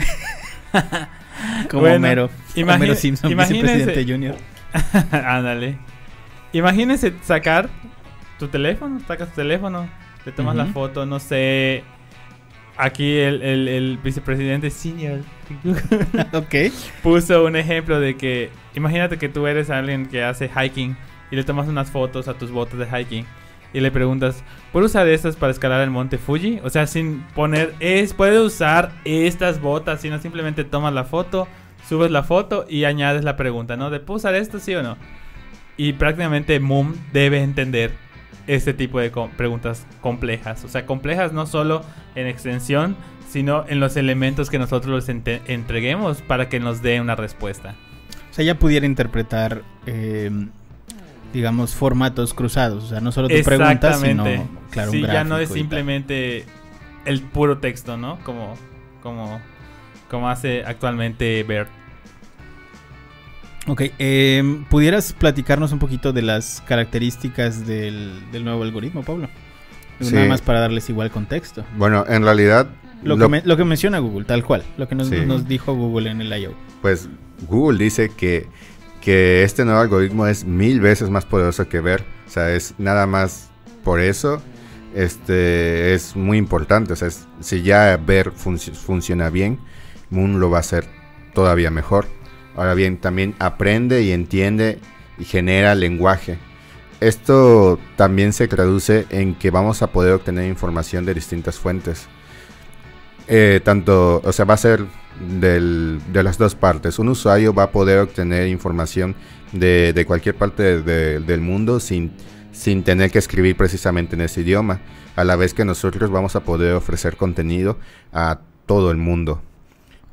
Como 1.71 1.83
Bueno, 1.83 1.97
Homero. 1.97 2.31
Homero 2.57 2.95
Simpson, 2.95 3.37
vicepresidente 3.37 4.05
Junior. 4.05 4.37
Ándale. 5.13 5.79
Imagínense 6.53 7.13
sacar 7.23 7.69
tu 8.39 8.49
teléfono, 8.49 9.01
sacas 9.07 9.31
tu 9.31 9.37
teléfono, 9.37 9.89
te 10.25 10.33
tomas 10.33 10.55
la 10.57 10.67
foto, 10.67 11.05
no 11.07 11.19
sé. 11.19 11.85
Aquí 12.77 13.19
el, 13.19 13.43
el- 13.43 13.69
el 13.69 13.99
vicepresidente 14.03 14.71
senior 14.71 15.21
ok. 16.33 16.55
puso 17.03 17.45
un 17.45 17.57
ejemplo 17.57 18.01
de 18.01 18.17
que 18.17 18.51
imagínate 18.75 19.19
que 19.19 19.29
tú 19.29 19.47
eres 19.47 19.69
alguien 19.71 20.07
que 20.07 20.23
hace 20.25 20.49
hiking 20.49 20.97
y 21.31 21.37
le 21.37 21.45
tomas 21.45 21.69
unas 21.69 21.91
fotos 21.91 22.29
a 22.29 22.35
tus 22.35 22.51
botas 22.51 22.79
de 22.79 22.87
hiking 22.87 23.27
y 23.75 23.81
le 23.81 23.91
preguntas, 23.91 24.43
¿puedo 24.73 24.87
usar 24.87 25.09
estas 25.09 25.37
para 25.37 25.51
escalar 25.53 25.81
el 25.83 25.91
monte 25.91 26.19
Fuji? 26.19 26.61
O 26.63 26.69
sea, 26.71 26.87
sin 26.87 27.23
poner, 27.35 27.75
es, 27.81 28.13
puede 28.13 28.39
usar 28.41 28.93
estas 29.05 29.61
botas, 29.63 30.01
sino 30.03 30.19
simplemente 30.19 30.65
tomas 30.65 30.93
la 30.93 31.05
foto, 31.05 31.49
subes 31.89 32.11
la 32.11 32.23
foto 32.23 32.67
y 32.69 32.85
añades 32.85 33.25
la 33.25 33.37
pregunta, 33.37 33.77
¿no? 33.79 33.89
¿De 33.91 33.99
puedo 34.01 34.17
usar 34.19 34.35
esto, 34.35 34.59
sí 34.59 34.75
o 34.75 34.83
no? 34.83 34.97
Y 35.79 35.95
prácticamente 35.95 36.61
Moom 36.61 36.95
debe 37.15 37.43
entender 37.43 37.93
este 38.47 38.75
tipo 38.75 38.99
de 39.01 39.11
com- 39.11 39.31
preguntas 39.31 39.87
complejas. 40.01 40.65
O 40.65 40.69
sea, 40.69 40.87
complejas 40.87 41.33
no 41.33 41.47
solo 41.47 41.83
en 42.15 42.27
extensión, 42.27 42.97
sino 43.29 43.65
en 43.69 43.81
los 43.81 43.97
elementos 43.97 44.51
que 44.51 44.59
nosotros 44.59 45.07
les 45.09 45.09
entreguemos 45.49 46.23
para 46.23 46.49
que 46.49 46.61
nos 46.61 46.83
dé 46.83 47.01
una 47.01 47.15
respuesta. 47.17 47.75
O 48.31 48.35
sea, 48.35 48.45
ya 48.45 48.59
pudiera 48.59 48.87
interpretar, 48.87 49.63
eh, 49.87 50.31
digamos, 51.33 51.75
formatos 51.75 52.35
cruzados. 52.35 52.85
O 52.85 52.89
sea, 52.89 53.01
no 53.01 53.13
solo 53.13 53.29
tu 53.29 53.43
pregunta, 53.43 53.95
sino, 53.95 54.25
claro, 54.71 54.91
un 54.91 54.97
sí, 54.99 55.03
ya 55.03 55.25
no 55.25 55.39
es 55.39 55.51
simplemente 55.51 56.45
el 57.05 57.23
puro 57.23 57.59
texto, 57.59 57.97
¿no? 57.97 58.19
Como, 58.25 58.55
como, 59.03 59.41
como 60.11 60.29
hace 60.29 60.65
actualmente 60.65 61.43
Bert. 61.43 61.69
Ok, 63.69 63.83
eh, 63.99 64.65
¿pudieras 64.69 65.13
platicarnos 65.13 65.71
un 65.73 65.79
poquito 65.79 66.13
de 66.13 66.23
las 66.23 66.63
características 66.67 67.65
del, 67.67 68.11
del 68.33 68.45
nuevo 68.45 68.63
algoritmo, 68.65 69.03
Pablo? 69.03 69.29
Sí. 70.01 70.15
Nada 70.15 70.27
más 70.27 70.41
para 70.43 70.59
darles 70.61 70.89
igual 70.91 71.11
contexto. 71.13 71.65
Bueno, 71.77 72.05
en 72.09 72.25
realidad, 72.25 72.67
Lo, 73.05 73.17
lo- 73.17 73.27
que, 73.27 73.31
me- 73.31 73.43
lo 73.45 73.57
que 73.57 73.65
menciona 73.65 74.01
Google, 74.01 74.25
tal 74.25 74.45
cual. 74.45 74.65
Lo 74.77 74.89
que 74.89 74.97
nos, 74.97 75.09
Sí. 75.09 75.17
nos 75.27 75.47
dijo 75.47 75.75
Google 75.75 76.11
en 76.11 76.21
el 76.21 76.33
I.O. 76.43 76.55
pues 76.81 77.09
Google 77.49 77.79
dice 77.83 78.09
que, 78.17 78.49
que 79.01 79.45
este 79.45 79.65
nuevo 79.65 79.79
algoritmo 79.81 80.27
es 80.27 80.45
mil 80.45 80.81
veces 80.81 81.09
más 81.11 81.25
poderoso 81.25 81.69
que 81.69 81.81
ver. 81.81 82.05
O 82.27 82.31
sea, 82.31 82.51
es 82.53 82.75
nada 82.79 83.07
más 83.07 83.49
por 83.85 84.01
eso. 84.01 84.43
Este 84.95 85.95
es 85.95 86.17
muy 86.17 86.37
importante. 86.39 86.93
O 86.93 86.97
sea, 86.97 87.09
es- 87.09 87.27
si 87.41 87.63
ya 87.63 87.97
ver 87.97 88.33
func- 88.33 88.75
funciona 88.75 89.31
bien, 89.31 89.59
Moon 90.11 90.41
lo 90.41 90.51
va 90.51 90.57
a 90.59 90.61
hacer 90.61 90.85
todavía 91.33 91.71
mejor. 91.71 92.07
Ahora 92.57 92.75
bien, 92.75 92.99
también 92.99 93.35
aprende 93.39 94.03
y 94.03 94.13
entiende 94.13 94.79
y 95.19 95.25
genera 95.25 95.75
lenguaje. 95.75 96.39
Esto 97.01 97.79
también 97.97 98.33
se 98.33 98.47
traduce 98.47 99.07
en 99.11 99.35
que 99.35 99.51
vamos 99.51 99.83
a 99.83 99.89
poder 99.89 100.13
obtener 100.13 100.49
información 100.49 101.05
de 101.05 101.15
distintas 101.15 101.59
fuentes. 101.59 102.07
Eh, 103.29 103.61
tanto, 103.65 104.21
o 104.25 104.33
sea, 104.33 104.45
va 104.45 104.55
a 104.55 104.59
ser 104.59 104.85
de 105.29 106.23
las 106.23 106.39
dos 106.39 106.55
partes. 106.55 106.99
Un 106.99 107.09
usuario 107.09 107.53
va 107.55 107.65
a 107.65 107.71
poder 107.73 107.99
obtener 108.01 108.49
información 108.49 109.15
de, 109.53 110.05
cualquier 110.07 110.35
parte 110.37 110.63
de- 110.63 110.83
de- 110.83 111.21
del 111.21 111.41
mundo 111.41 111.81
sin, 111.81 112.13
sin 112.53 112.83
tener 112.83 113.11
que 113.11 113.19
escribir 113.19 113.57
precisamente 113.57 114.15
en 114.15 114.23
ese 114.23 114.43
idioma. 114.43 114.81
A 115.17 115.25
la 115.25 115.37
vez 115.37 115.55
que 115.55 115.65
nosotros 115.65 116.11
vamos 116.11 116.37
a 116.37 116.41
poder 116.45 116.75
ofrecer 116.75 117.17
contenido 117.17 117.79
a 118.13 118.41
todo 118.67 118.91
el 118.91 118.97
mundo. 118.97 119.43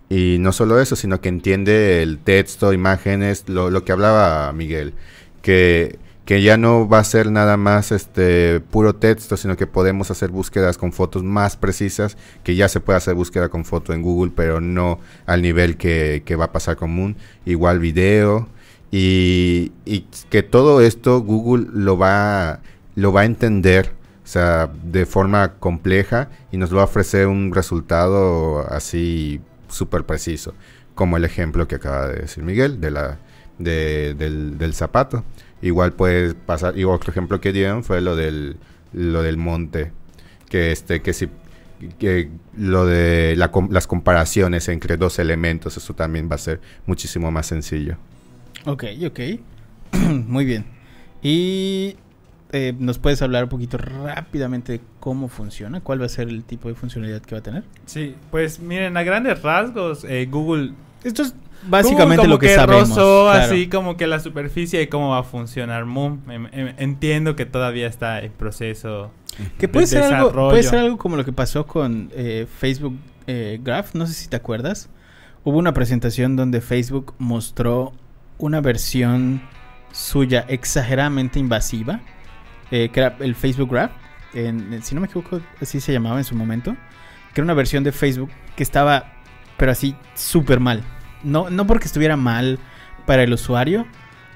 Y 0.10 0.38
no 0.40 0.52
solo 0.52 0.80
eso, 0.82 0.96
sino 0.96 1.22
que 1.22 1.30
entiende 1.30 2.02
el 2.02 2.18
texto, 2.18 2.74
imágenes, 2.74 3.44
lo, 3.48 3.70
lo 3.70 3.86
que 3.86 3.92
hablaba 3.92 4.52
Miguel, 4.54 4.96
que, 5.44 6.00
que 6.26 6.42
ya 6.42 6.58
no 6.58 6.90
va 6.90 6.98
a 6.98 7.04
ser 7.04 7.32
nada 7.32 7.58
más 7.58 7.92
este 7.92 8.60
puro 8.60 8.96
texto, 8.96 9.38
sino 9.38 9.56
que 9.56 9.68
podemos 9.68 10.10
hacer 10.10 10.32
búsquedas 10.32 10.80
con 10.80 10.94
fotos 10.94 11.24
más 11.24 11.58
precisas, 11.58 12.18
que 12.44 12.56
ya 12.56 12.68
se 12.70 12.80
puede 12.80 12.98
hacer 12.98 13.14
búsqueda 13.14 13.50
con 13.50 13.66
foto 13.66 13.94
en 13.94 14.02
Google, 14.02 14.32
pero 14.36 14.60
no 14.60 15.00
al 15.28 15.44
nivel 15.44 15.78
que, 15.78 16.24
que 16.26 16.36
va 16.36 16.46
a 16.46 16.52
pasar 16.52 16.76
con 16.76 16.90
Moon. 16.90 17.16
Igual 17.46 17.78
video, 17.78 18.50
y, 18.92 19.72
y 19.86 20.08
que 20.30 20.42
todo 20.42 20.82
esto 20.82 21.22
Google 21.22 21.68
lo 21.72 21.98
va, 21.98 22.62
lo 22.96 23.14
va 23.14 23.22
a 23.22 23.26
entender, 23.26 23.92
o 24.24 24.28
sea, 24.28 24.72
de 24.84 25.06
forma 25.06 25.54
compleja 25.60 26.30
y 26.52 26.58
nos 26.58 26.76
va 26.76 26.82
a 26.82 26.86
ofrecer 26.86 27.28
un 27.28 27.54
resultado 27.54 28.68
así 28.72 29.42
súper 29.70 30.06
preciso, 30.06 30.54
como 30.96 31.18
el 31.18 31.26
ejemplo 31.26 31.68
que 31.68 31.76
acaba 31.76 32.08
de 32.08 32.22
decir 32.22 32.44
Miguel 32.44 32.82
de 32.82 32.92
la, 32.92 33.18
de- 33.58 34.14
del, 34.16 34.74
zapato. 34.74 35.24
Igual 35.62 35.94
puede 35.94 36.34
pasar, 36.34 36.78
y 36.78 36.84
otro 36.84 37.12
ejemplo 37.12 37.42
que 37.42 37.52
dieron 37.52 37.84
fue 37.84 38.02
lo 38.02 38.16
del, 38.16 38.58
lo 38.94 39.22
del 39.22 39.38
monte, 39.38 39.92
que 40.50 40.72
este, 40.72 41.02
que 41.02 41.14
si 41.14 41.30
que 41.98 42.30
lo 42.58 42.86
de 42.86 43.36
las 43.38 43.88
comparaciones 43.88 44.68
entre 44.68 44.98
dos 44.98 45.18
elementos, 45.20 45.78
eso 45.78 45.94
también 45.94 46.30
va 46.30 46.36
a 46.36 46.40
ser 46.40 46.60
muchísimo 46.86 47.32
más 47.32 47.48
sencillo. 47.48 47.98
Ok, 48.66 48.84
ok. 49.06 49.20
Muy 50.28 50.44
bien. 50.44 50.66
Y 51.22 51.96
eh, 52.52 52.74
nos 52.80 52.98
puedes 52.98 53.22
hablar 53.22 53.44
un 53.44 53.50
poquito 53.50 53.78
rápidamente 53.78 54.74
de 54.74 54.82
cómo 55.00 55.28
funciona, 55.28 55.82
cuál 55.82 56.02
va 56.02 56.06
a 56.06 56.10
ser 56.10 56.30
el 56.30 56.44
tipo 56.44 56.68
de 56.68 56.76
funcionalidad 56.76 57.22
que 57.22 57.36
va 57.36 57.40
a 57.40 57.44
tener. 57.44 57.64
Sí, 57.86 58.16
pues 58.32 58.60
miren, 58.60 58.98
a 58.98 59.04
grandes 59.04 59.42
rasgos, 59.42 60.04
eh, 60.04 60.28
Google 60.30 60.72
Esto 61.04 61.22
es 61.24 61.36
básicamente 61.68 62.28
lo 62.28 62.40
que, 62.40 62.56
sabemos. 62.56 62.90
rozó 62.90 63.30
claro. 63.32 63.46
así 63.46 63.68
como 63.68 63.98
que 63.98 64.08
la 64.08 64.20
superficie 64.20 64.80
de 64.80 64.90
cómo 64.90 65.10
va 65.10 65.20
a 65.20 65.24
funcionar 65.24 65.86
Moon. 65.86 66.22
Em- 66.30 66.48
em- 66.52 66.76
Entiendo 66.78 67.36
que 67.36 67.46
todavía 67.46 67.88
está 67.88 68.20
en 68.22 68.32
proceso. 68.32 69.12
Que 69.58 69.68
puede 69.68 69.86
de 69.86 69.92
ser, 69.92 70.04
algo, 70.14 70.32
puede 70.50 70.64
ser 70.64 70.80
algo 70.80 70.98
como 70.98 71.16
lo 71.16 71.24
que 71.24 71.32
pasó 71.32 71.66
con 71.68 72.10
eh, 72.14 72.48
Facebook 72.60 72.98
eh, 73.28 73.60
Graph, 73.64 73.94
no 73.94 74.08
sé 74.08 74.14
si 74.14 74.28
te 74.28 74.36
acuerdas. 74.36 74.90
Hubo 75.44 75.58
una 75.60 75.74
presentación 75.74 76.36
donde 76.36 76.62
Facebook 76.62 77.14
mostró 77.20 77.94
una 78.40 78.60
versión 78.60 79.42
suya 79.92 80.46
exageradamente 80.50 81.40
invasiva, 81.40 82.02
eh, 82.72 82.90
que 82.90 83.00
era 83.00 83.16
el 83.20 83.36
Facebook 83.36 83.72
Graph, 83.72 83.92
en- 84.34 84.82
si 84.84 84.96
no 84.96 85.02
me 85.02 85.08
equivoco, 85.08 85.42
así 85.62 85.80
se 85.80 85.92
llamaba 85.94 86.18
en 86.20 86.24
su 86.24 86.36
momento, 86.36 86.76
que 87.34 87.42
era 87.42 87.44
una 87.44 87.54
versión 87.54 87.84
de 87.84 87.92
Facebook 87.92 88.30
que 88.56 88.64
estaba, 88.64 89.14
pero 89.58 89.72
así, 89.72 89.96
súper 90.16 90.60
mal. 90.60 90.84
No, 91.24 91.50
no 91.50 91.66
porque 91.68 91.86
estuviera 91.86 92.16
mal 92.16 92.60
para 93.06 93.24
el 93.24 93.34
usuario, 93.34 93.86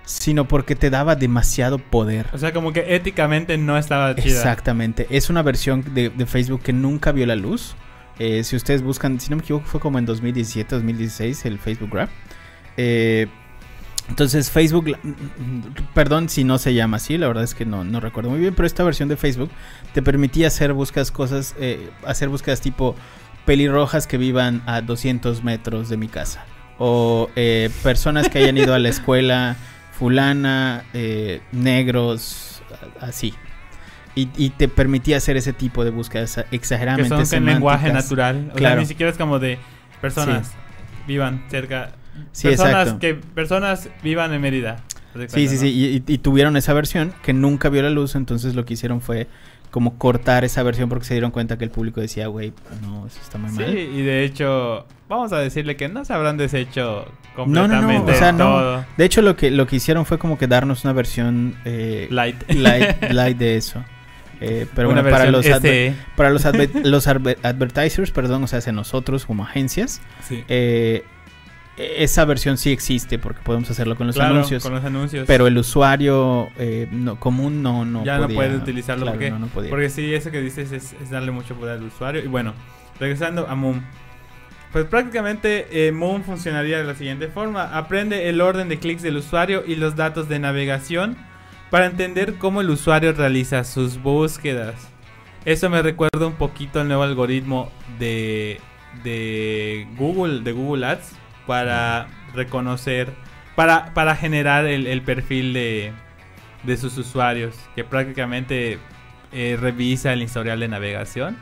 sino 0.05 0.47
porque 0.47 0.75
te 0.75 0.89
daba 0.89 1.15
demasiado 1.15 1.77
poder. 1.77 2.27
O 2.33 2.37
sea, 2.37 2.51
como 2.51 2.73
que 2.73 2.95
éticamente 2.95 3.57
no 3.57 3.77
estaba 3.77 4.13
chida. 4.15 4.25
Exactamente. 4.35 5.07
Es 5.09 5.29
una 5.29 5.41
versión 5.43 5.93
de, 5.93 6.09
de 6.09 6.25
Facebook 6.25 6.61
que 6.61 6.73
nunca 6.73 7.11
vio 7.13 7.25
la 7.25 7.35
luz. 7.35 7.75
Eh, 8.19 8.43
si 8.43 8.55
ustedes 8.57 8.81
buscan, 8.81 9.19
si 9.19 9.29
no 9.29 9.37
me 9.37 9.43
equivoco, 9.43 9.65
fue 9.65 9.79
como 9.79 9.97
en 9.99 10.05
2017, 10.05 10.75
2016 10.75 11.45
el 11.45 11.57
Facebook 11.57 11.89
Graph. 11.91 12.09
Eh, 12.77 13.27
entonces 14.10 14.51
Facebook, 14.51 14.98
perdón 15.93 16.29
si 16.29 16.43
no 16.43 16.57
se 16.57 16.74
llama 16.74 16.98
así, 16.98 17.17
la 17.17 17.27
verdad 17.27 17.43
es 17.43 17.55
que 17.55 17.65
no, 17.65 17.83
no 17.83 18.00
recuerdo 18.00 18.29
muy 18.29 18.39
bien, 18.39 18.53
pero 18.53 18.65
esta 18.67 18.83
versión 18.83 19.10
de 19.10 19.17
Facebook 19.17 19.50
te 19.93 20.01
permitía 20.01 20.48
hacer 20.48 20.74
búsquedas 20.74 21.12
cosas, 21.12 21.55
eh, 21.60 21.89
hacer 22.05 22.29
búsquedas 22.29 22.62
tipo 22.62 22.95
pelirrojas 23.45 24.07
que 24.07 24.17
vivan 24.17 24.62
a 24.65 24.81
200 24.81 25.43
metros 25.43 25.89
de 25.89 25.98
mi 25.98 26.07
casa. 26.07 26.45
O 26.79 27.29
eh, 27.36 27.69
personas 27.83 28.29
que 28.29 28.39
hayan 28.39 28.57
ido 28.57 28.74
a 28.74 28.79
la 28.79 28.89
escuela 28.89 29.55
fulana, 29.98 30.83
eh, 30.93 31.41
negros, 31.51 32.62
así. 33.00 33.33
Y, 34.15 34.29
y 34.38 34.50
te 34.51 34.67
permitía 34.67 35.17
hacer 35.17 35.38
ese 35.38 35.53
tipo 35.53 35.83
de 35.83 35.89
búsquedas 35.89 36.36
Que 36.50 36.55
exageradamente 36.55 37.25
son 37.25 37.38
en 37.39 37.45
lenguaje 37.45 37.91
natural. 37.91 38.50
O 38.51 38.55
Claro. 38.55 38.75
sea, 38.75 38.81
ni 38.81 38.86
siquiera 38.86 39.12
es 39.12 39.17
como 39.17 39.39
de 39.39 39.57
personas 40.01 40.51
vivan 41.07 41.43
cerca. 41.50 41.93
Sí, 42.32 42.48
personas 42.50 42.72
exacto. 42.88 43.00
que 43.00 43.15
personas 43.15 43.89
vivan 44.03 44.34
en 44.34 44.41
Mérida. 44.41 44.77
Sí, 45.27 45.48
sí, 45.48 45.55
¿no? 45.55 45.62
sí. 45.62 46.03
Y, 46.08 46.17
tuvieron 46.20 46.58
esa 46.58 46.74
versión 46.74 47.13
que 47.24 47.34
nunca 47.34 47.70
vio 47.70 47.82
la 47.84 47.89
luz. 47.91 48.15
Entonces 48.15 48.55
lo 48.55 48.65
que 48.65 48.74
hicieron 48.74 49.00
fue 49.01 49.27
como 49.70 49.98
cortar 49.98 50.43
esa 50.43 50.62
versión 50.63 50.89
porque 50.89 51.05
se 51.05 51.13
dieron 51.15 51.32
cuenta 51.32 51.58
que 51.58 51.63
el 51.63 51.72
público 51.72 52.00
decía, 52.01 52.27
güey, 52.27 52.53
no, 52.82 53.08
eso 53.08 53.20
está 53.22 53.38
muy 53.38 53.50
Sí, 53.51 53.58
mal. 53.58 53.75
y 53.77 54.01
de 54.03 54.24
hecho, 54.24 54.86
vamos 55.10 55.32
a 55.34 55.39
decirle 55.39 55.75
que 55.75 55.89
no 55.89 56.05
se 56.05 56.13
habrán 56.13 56.38
deshecho 56.38 57.05
No, 57.38 57.67
no, 57.67 57.77
completamente 57.77 58.12
no. 58.12 58.15
O 58.15 58.20
sea, 58.20 58.32
no. 58.32 58.86
De 58.98 59.05
hecho, 59.05 59.22
lo 59.24 59.36
que, 59.36 59.50
lo 59.51 59.65
que 59.67 59.75
hicieron 59.77 60.05
fue 60.05 60.17
como 60.20 60.38
que 60.38 60.46
darnos 60.48 60.84
una 60.84 60.93
versión 60.93 61.55
eh, 61.65 62.08
Light. 62.12 62.43
light, 62.51 63.03
light 63.12 63.38
de 63.38 63.58
eso. 63.58 63.84
Eh, 64.41 64.67
pero 64.75 64.89
Una 64.89 65.01
bueno, 65.01 65.15
para 65.15 65.32
los, 65.32 65.46
para 66.17 66.29
los, 66.32 66.46
adver- 66.46 66.84
los 66.86 67.08
adver- 67.08 67.38
advertisers, 67.43 68.12
perdón, 68.12 68.43
o 68.43 68.48
sea, 68.48 68.60
hacia 68.60 68.74
nosotros 68.74 69.25
como 69.25 69.43
agencias, 69.43 70.01
Sí. 70.27 70.43
eh, 70.50 71.03
esa 71.77 72.25
versión 72.25 72.58
sí 72.58 72.72
existe 72.72 73.18
porque 73.18 73.42
podemos 73.42 73.70
hacerlo 73.70 73.96
con 73.96 74.08
los 74.08 74.15
Claro, 74.15 74.36
anuncios. 74.36 74.63
Con 74.63 74.74
los 74.74 74.84
anuncios. 74.84 75.25
Pero 75.25 75.48
el 75.48 75.58
usuario 75.58 76.50
eh, 76.58 76.88
no, 76.92 77.20
común 77.20 77.63
no, 77.63 77.84
no 77.86 78.03
ya 78.06 78.20
no 78.20 78.27
puede 78.30 78.56
utilizarlo 78.56 79.03
claro, 79.06 79.18
porque, 79.18 79.32
no, 79.32 79.39
no 79.39 79.48
podía. 79.48 79.70
porque 79.70 79.89
sí, 79.89 80.13
eso 80.13 80.30
que 80.32 80.42
dices 80.42 80.72
es, 80.72 80.94
es 81.01 81.10
darle 81.10 81.32
mucho 81.32 81.56
poder 81.56 81.80
al 81.80 81.84
usuario. 81.84 82.24
Y 82.24 82.27
bueno, 82.27 82.53
regresando 83.00 83.48
a 83.48 83.56
Moon. 83.56 83.84
Pues 84.72 84.86
prácticamente 84.86 85.88
eh, 85.88 85.92
Moon 85.92 86.24
funcionaría 86.24 86.80
de 86.80 86.84
la 86.84 86.96
siguiente 86.96 87.27
forma. 87.27 87.77
Aprende 87.77 88.30
el 88.30 88.42
orden 88.42 88.70
de 88.70 88.80
clics 88.80 89.01
del 89.03 89.18
usuario 89.18 89.63
y 89.65 89.75
los 89.75 89.96
datos 89.96 90.30
de 90.30 90.39
navegación 90.39 91.15
para 91.70 91.86
entender 91.88 92.36
cómo 92.36 92.62
el 92.62 92.70
usuario 92.70 93.13
realiza 93.13 93.63
sus 93.63 94.01
búsquedas. 94.01 94.75
Eso 95.46 95.70
me 95.70 95.82
recuerda 95.82 96.25
un 96.25 96.34
poquito 96.34 96.80
al 96.80 96.88
nuevo 96.88 97.03
algoritmo 97.03 97.72
de, 98.00 98.60
de 99.03 99.88
Google, 99.98 100.42
de 100.42 100.51
Google 100.53 100.86
Ads, 100.86 101.12
para 101.47 102.07
reconocer, 102.33 103.13
para, 103.55 103.93
para 103.93 104.15
generar 104.15 104.65
el, 104.65 104.88
el 104.88 105.01
perfil 105.01 105.53
de, 105.53 105.93
de 106.63 106.77
sus 106.77 106.97
usuarios, 106.97 107.55
que 107.75 107.83
prácticamente 107.83 108.79
eh, 109.31 109.57
revisa 109.59 110.13
el 110.13 110.21
historial 110.21 110.59
de 110.59 110.67
navegación. 110.67 111.38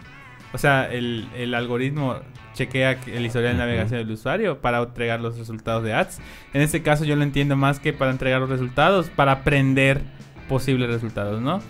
O 0.53 0.57
sea, 0.57 0.91
el, 0.91 1.27
el 1.35 1.53
algoritmo 1.53 2.17
chequea 2.53 2.99
que- 2.99 3.15
el 3.15 3.25
historial 3.25 3.53
de 3.53 3.59
navegación 3.59 3.99
del 3.99 4.11
usuario 4.11 4.59
para 4.59 4.79
entregar 4.79 5.21
los 5.21 5.37
resultados 5.37 5.83
de 5.83 5.93
ads. 5.93 6.19
En 6.53 6.61
este 6.61 6.81
caso 6.81 7.05
yo 7.05 7.15
lo 7.15 7.23
entiendo 7.23 7.55
más 7.55 7.79
que 7.79 7.93
para 7.93 8.11
entregar 8.11 8.41
los 8.41 8.49
resultados, 8.49 9.09
para 9.09 9.31
aprender 9.31 10.01
posibles 10.49 10.89
resultados, 10.89 11.41
¿no? 11.41 11.61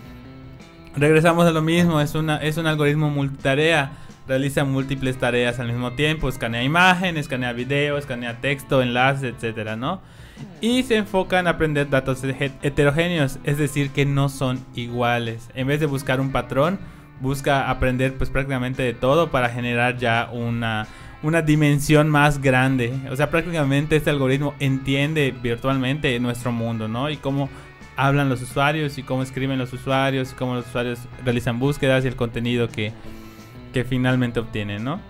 Regresamos 0.96 1.46
a 1.46 1.52
lo 1.52 1.62
mismo, 1.62 2.00
es, 2.00 2.14
una, 2.16 2.36
es 2.38 2.56
un 2.56 2.66
algoritmo 2.66 3.08
multitarea, 3.08 3.92
realiza 4.28 4.64
múltiples 4.64 5.16
tareas 5.18 5.58
al 5.58 5.68
mismo 5.68 5.92
tiempo, 5.92 6.28
escanea 6.28 6.62
imagen, 6.62 7.16
escanea 7.16 7.52
video, 7.52 7.98
escanea 7.98 8.40
texto, 8.40 8.82
enlaces, 8.82 9.34
etcétera, 9.34 9.76
¿no? 9.76 10.00
Y 10.60 10.82
se 10.84 10.96
enfoca 10.96 11.38
en 11.38 11.46
aprender 11.46 11.88
datos 11.90 12.22
he- 12.24 12.52
heterogéneos, 12.62 13.38
es 13.44 13.58
decir, 13.58 13.90
que 13.90 14.04
no 14.06 14.28
son 14.28 14.64
iguales. 14.74 15.48
En 15.54 15.66
vez 15.66 15.80
de 15.80 15.86
buscar 15.86 16.20
un 16.20 16.32
patrón, 16.32 16.78
busca 17.20 17.70
aprender 17.70 18.14
pues 18.14 18.30
prácticamente 18.30 18.82
de 18.82 18.94
todo 18.94 19.30
para 19.30 19.48
generar 19.48 19.98
ya 19.98 20.28
una, 20.32 20.86
una 21.22 21.42
dimensión 21.42 22.08
más 22.08 22.40
grande. 22.40 22.92
O 23.10 23.16
sea, 23.16 23.30
prácticamente 23.30 23.96
este 23.96 24.10
algoritmo 24.10 24.54
entiende 24.58 25.32
virtualmente 25.42 26.18
nuestro 26.18 26.50
mundo, 26.50 26.88
¿no? 26.88 27.10
Y 27.10 27.16
cómo 27.18 27.48
hablan 27.96 28.28
los 28.28 28.40
usuarios 28.42 28.98
y 28.98 29.02
cómo 29.02 29.22
escriben 29.22 29.58
los 29.58 29.72
usuarios 29.72 30.32
y 30.32 30.34
cómo 30.34 30.54
los 30.54 30.66
usuarios 30.66 31.00
realizan 31.24 31.58
búsquedas 31.60 32.04
y 32.04 32.08
el 32.08 32.16
contenido 32.16 32.68
que, 32.68 32.92
que 33.72 33.84
finalmente 33.84 34.40
obtienen, 34.40 34.84
¿no? 34.84 35.00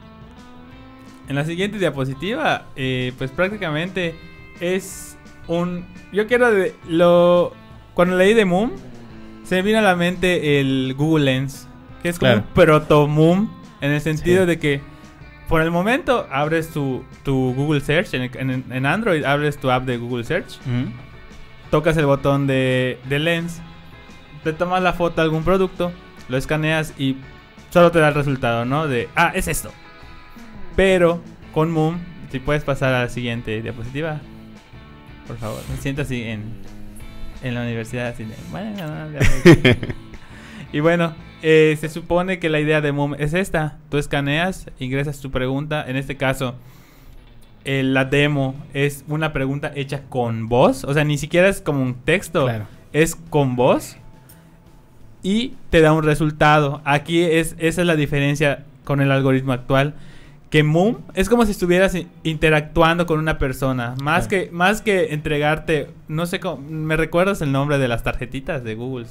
En 1.28 1.36
la 1.36 1.44
siguiente 1.44 1.78
diapositiva, 1.78 2.66
eh, 2.76 3.12
pues 3.18 3.30
prácticamente 3.30 4.14
es 4.60 5.16
un... 5.46 5.84
Yo 6.12 6.26
quiero 6.26 6.50
de, 6.50 6.74
lo... 6.88 7.52
Cuando 7.94 8.16
leí 8.16 8.34
de 8.34 8.44
Moon, 8.44 8.72
se 9.44 9.56
me 9.56 9.62
vino 9.62 9.78
a 9.78 9.82
la 9.82 9.94
mente 9.96 10.60
el 10.60 10.94
Google 10.96 11.24
Lens, 11.26 11.68
que 12.02 12.08
es 12.08 12.18
como 12.18 12.32
Claro. 12.32 12.46
un 12.46 12.54
proto 12.54 13.06
Moon, 13.06 13.50
en 13.80 13.92
el 13.92 14.00
sentido 14.00 14.42
Sí. 14.42 14.46
de 14.46 14.58
que 14.58 14.80
por 15.48 15.60
el 15.62 15.70
momento 15.70 16.26
abres 16.30 16.70
tu, 16.70 17.04
tu 17.22 17.52
Google 17.54 17.80
Search, 17.80 18.14
en, 18.14 18.22
en- 18.34 18.64
en 18.70 18.86
Android 18.86 19.24
abres 19.24 19.58
tu 19.58 19.70
app 19.70 19.84
de 19.84 19.98
Google 19.98 20.24
Search, 20.24 20.58
tocas 21.70 21.96
el 21.96 22.06
botón 22.06 22.46
de, 22.46 22.98
de 23.08 23.18
Lens, 23.18 23.60
te 24.44 24.52
tomas 24.52 24.82
la 24.82 24.92
foto 24.94 25.16
de 25.16 25.22
algún 25.22 25.44
producto, 25.44 25.92
lo 26.28 26.36
escaneas 26.36 26.94
y 26.98 27.16
solo 27.72 27.90
te 27.90 27.98
da 27.98 28.08
el 28.08 28.14
resultado, 28.14 28.64
¿no? 28.64 28.86
De, 28.86 29.08
ah, 29.16 29.32
es 29.34 29.48
esto. 29.48 29.72
Pero 30.76 31.22
con 31.52 31.70
Moon, 31.70 32.00
si 32.30 32.38
puedes 32.38 32.64
pasar 32.64 32.94
a 32.94 33.02
la 33.02 33.08
siguiente 33.08 33.62
diapositiva, 33.62 34.20
por 35.26 35.38
favor. 35.38 35.60
Me 35.70 35.76
siento 35.78 36.02
así 36.02 36.22
en, 36.22 36.44
en 37.42 37.54
la 37.54 37.62
universidad, 37.62 38.08
así 38.08 38.24
de, 38.24 38.34
bueno, 38.50 38.86
no, 38.86 39.18
y 40.72 40.80
bueno, 40.80 41.14
eh, 41.42 41.76
se 41.80 41.88
supone 41.88 42.38
que 42.38 42.50
la 42.50 42.60
idea 42.60 42.80
de 42.80 42.92
Moom 42.92 43.14
es 43.18 43.34
esta. 43.34 43.78
Tú 43.88 43.98
escaneas, 43.98 44.66
ingresas 44.78 45.20
tu 45.20 45.30
pregunta. 45.30 45.84
En 45.86 45.96
este 45.96 46.16
caso, 46.16 46.54
eh, 47.64 47.82
la 47.82 48.04
demo 48.04 48.54
es 48.74 49.04
una 49.08 49.32
pregunta 49.32 49.72
hecha 49.74 50.02
con 50.08 50.48
voz. 50.48 50.84
O 50.84 50.92
sea, 50.92 51.04
ni 51.04 51.18
siquiera 51.18 51.48
es 51.48 51.60
como 51.60 51.82
un 51.82 51.94
texto. 51.94 52.44
Claro. 52.44 52.66
Es 52.92 53.16
con 53.16 53.56
voz. 53.56 53.96
Y 55.22 55.54
te 55.70 55.80
da 55.80 55.92
un 55.92 56.02
resultado. 56.04 56.80
Aquí 56.84 57.22
es, 57.22 57.54
esa 57.58 57.80
es 57.82 57.86
la 57.86 57.96
diferencia 57.96 58.64
con 58.84 59.00
el 59.00 59.10
algoritmo 59.12 59.52
actual. 59.52 59.94
Que 60.50 60.62
Moom 60.64 60.98
es 61.14 61.28
como 61.30 61.46
si 61.46 61.52
estuvieras 61.52 61.96
interactuando 62.24 63.06
con 63.06 63.18
una 63.18 63.38
persona. 63.38 63.94
Más, 64.02 64.28
que, 64.28 64.50
más 64.52 64.82
que 64.82 65.14
entregarte, 65.14 65.88
no 66.08 66.26
sé 66.26 66.40
cómo, 66.40 66.60
¿me 66.68 66.96
recuerdas 66.96 67.40
el 67.40 67.52
nombre 67.52 67.78
de 67.78 67.88
las 67.88 68.02
tarjetitas 68.02 68.62
de 68.62 68.74
Google 68.74 69.06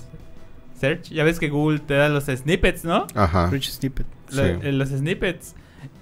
Search? 0.79 1.09
Ya 1.09 1.23
ves 1.23 1.39
que 1.39 1.49
Google 1.49 1.79
te 1.79 1.95
da 1.95 2.09
los 2.09 2.25
snippets, 2.25 2.83
¿no? 2.83 3.07
Ajá. 3.15 3.49
Rich 3.49 3.71
Snippet. 3.71 4.05
Lo- 4.31 4.43
Sí. 4.45 4.51
eh, 4.61 4.71
los 4.71 4.89
snippets. 4.89 5.55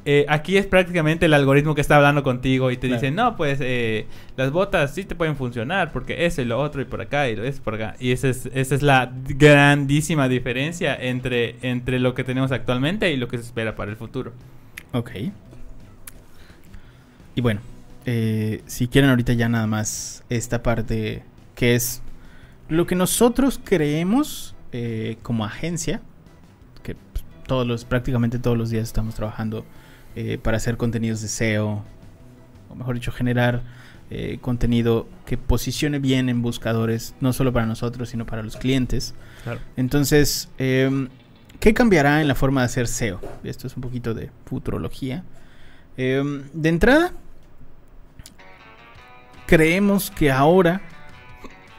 Eh, 0.05 0.25
aquí 0.27 0.57
es 0.57 0.65
prácticamente 0.65 1.25
el 1.27 1.33
algoritmo 1.33 1.75
que 1.75 1.81
está 1.81 1.97
hablando 1.97 2.23
contigo 2.23 2.71
y 2.71 2.77
te 2.77 2.87
Claro. 2.87 3.01
dice, 3.01 3.11
no, 3.11 3.35
pues 3.35 3.59
eh, 3.61 4.07
las 4.37 4.51
botas 4.51 4.93
sí 4.95 5.03
te 5.03 5.13
pueden 5.15 5.35
funcionar 5.35 5.91
porque 5.91 6.25
eso 6.25 6.41
y 6.41 6.45
lo 6.45 6.59
otro 6.59 6.81
y 6.81 6.85
por 6.85 6.99
acá 7.01 7.29
y 7.29 7.35
lo 7.35 7.43
es 7.43 7.59
por 7.59 7.75
acá. 7.75 7.95
Y 7.99 8.11
esa 8.11 8.29
es, 8.29 8.47
esa 8.53 8.75
es 8.75 8.81
la 8.81 9.11
grandísima 9.27 10.27
diferencia 10.27 10.95
entre, 10.95 11.55
entre 11.61 11.99
lo 11.99 12.13
que 12.13 12.23
tenemos 12.23 12.51
actualmente 12.51 13.11
y 13.11 13.17
lo 13.17 13.27
que 13.27 13.37
se 13.37 13.43
espera 13.43 13.75
para 13.75 13.91
el 13.91 13.97
futuro. 13.97 14.31
Ok. 14.93 15.11
Y 17.35 17.41
bueno, 17.41 17.61
eh, 18.05 18.61
si 18.65 18.87
quieren 18.87 19.09
ahorita 19.09 19.33
ya 19.33 19.47
nada 19.49 19.67
más 19.67 20.23
esta 20.29 20.63
parte 20.63 21.23
que 21.55 21.75
es 21.75 22.01
lo 22.67 22.85
que 22.87 22.95
nosotros 22.95 23.59
creemos 23.63 24.55
como 25.23 25.45
agencia, 25.45 25.99
todos 27.49 27.67
los, 27.67 27.83
prácticamente 27.83 28.37
todos 28.37 28.57
los 28.57 28.69
días 28.69 28.83
estamos 28.83 29.15
trabajando 29.15 29.65
eh, 30.15 30.37
para 30.41 30.57
hacer 30.57 30.77
contenidos 30.77 31.21
de 31.21 31.27
SEO, 31.27 31.83
o 32.69 32.75
mejor 32.75 32.93
dicho, 32.93 33.11
generar 33.11 33.63
eh, 34.11 34.37
contenido 34.39 35.07
que 35.25 35.37
posicione 35.37 35.97
bien 35.97 36.29
en 36.29 36.43
buscadores, 36.43 37.15
no 37.19 37.33
solo 37.33 37.51
para 37.51 37.65
nosotros, 37.65 38.09
sino 38.09 38.27
para 38.27 38.43
los 38.43 38.55
clientes. 38.55 39.15
Claro. 39.43 39.59
Entonces, 39.77 40.49
em, 40.59 41.09
¿qué 41.59 41.73
cambiará 41.73 42.21
en 42.21 42.27
la 42.27 42.35
forma 42.35 42.61
de 42.61 42.65
hacer 42.65 42.87
SEO? 42.87 43.19
Esto 43.43 43.65
es 43.65 43.75
un 43.75 43.81
poquito 43.81 44.13
de 44.13 44.29
futurología. 44.45 45.23
Em, 45.97 46.43
de 46.53 46.69
entrada, 46.69 47.13
creemos 49.47 50.11
que 50.11 50.31
ahora 50.31 50.81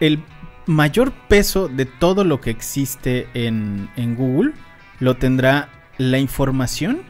el 0.01 0.21
mayor 0.67 1.13
peso 1.29 1.69
de 1.69 1.85
todo 1.87 2.25
lo 2.25 2.41
que 2.41 2.51
existe 2.51 3.29
en, 3.35 3.89
en 3.97 4.17
Google 4.17 4.53
lo 5.01 5.17
tendrá 5.17 5.69
la 5.99 6.19
información 6.19 7.03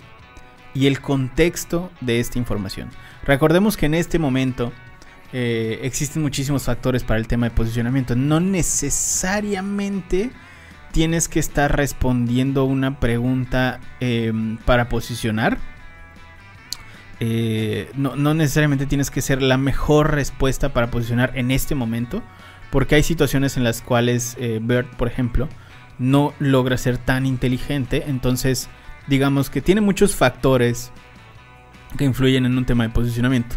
y 0.74 0.86
el 0.86 1.00
contexto 1.00 1.90
de 2.00 2.20
esta 2.20 2.38
información. 2.38 2.88
Recordemos 3.24 3.76
que 3.76 3.86
en 3.86 3.94
este 3.94 4.18
momento 4.18 4.72
eh, 5.32 5.80
existen 5.82 6.22
muchísimos 6.22 6.64
factores 6.64 7.04
para 7.04 7.20
el 7.20 7.26
tema 7.26 7.48
de 7.48 7.54
posicionamiento. 7.54 8.16
No 8.16 8.40
necesariamente 8.40 10.30
tienes 10.92 11.28
que 11.28 11.40
estar 11.40 11.76
respondiendo 11.76 12.64
una 12.64 12.98
pregunta 12.98 13.80
eh, 14.00 14.32
para 14.64 14.88
posicionar. 14.88 15.58
Eh, 17.20 17.90
no, 17.94 18.16
no 18.16 18.32
necesariamente 18.32 18.86
tienes 18.86 19.10
que 19.10 19.20
ser 19.20 19.42
la 19.42 19.58
mejor 19.58 20.14
respuesta 20.14 20.72
para 20.72 20.90
posicionar 20.90 21.32
en 21.34 21.50
este 21.50 21.74
momento. 21.74 22.22
Porque 22.70 22.94
hay 22.94 23.02
situaciones 23.02 23.56
en 23.56 23.64
las 23.64 23.82
cuales 23.82 24.36
eh, 24.38 24.60
Bert, 24.62 24.94
por 24.94 25.08
ejemplo, 25.08 25.48
no 26.00 26.34
logra 26.40 26.76
ser 26.76 26.98
tan 26.98 27.26
inteligente. 27.26 28.04
Entonces, 28.08 28.68
digamos 29.06 29.50
que 29.50 29.60
tiene 29.60 29.80
muchos 29.80 30.16
factores 30.16 30.90
que 31.96 32.04
influyen 32.04 32.46
en 32.46 32.58
un 32.58 32.64
tema 32.64 32.84
de 32.84 32.90
posicionamiento. 32.90 33.54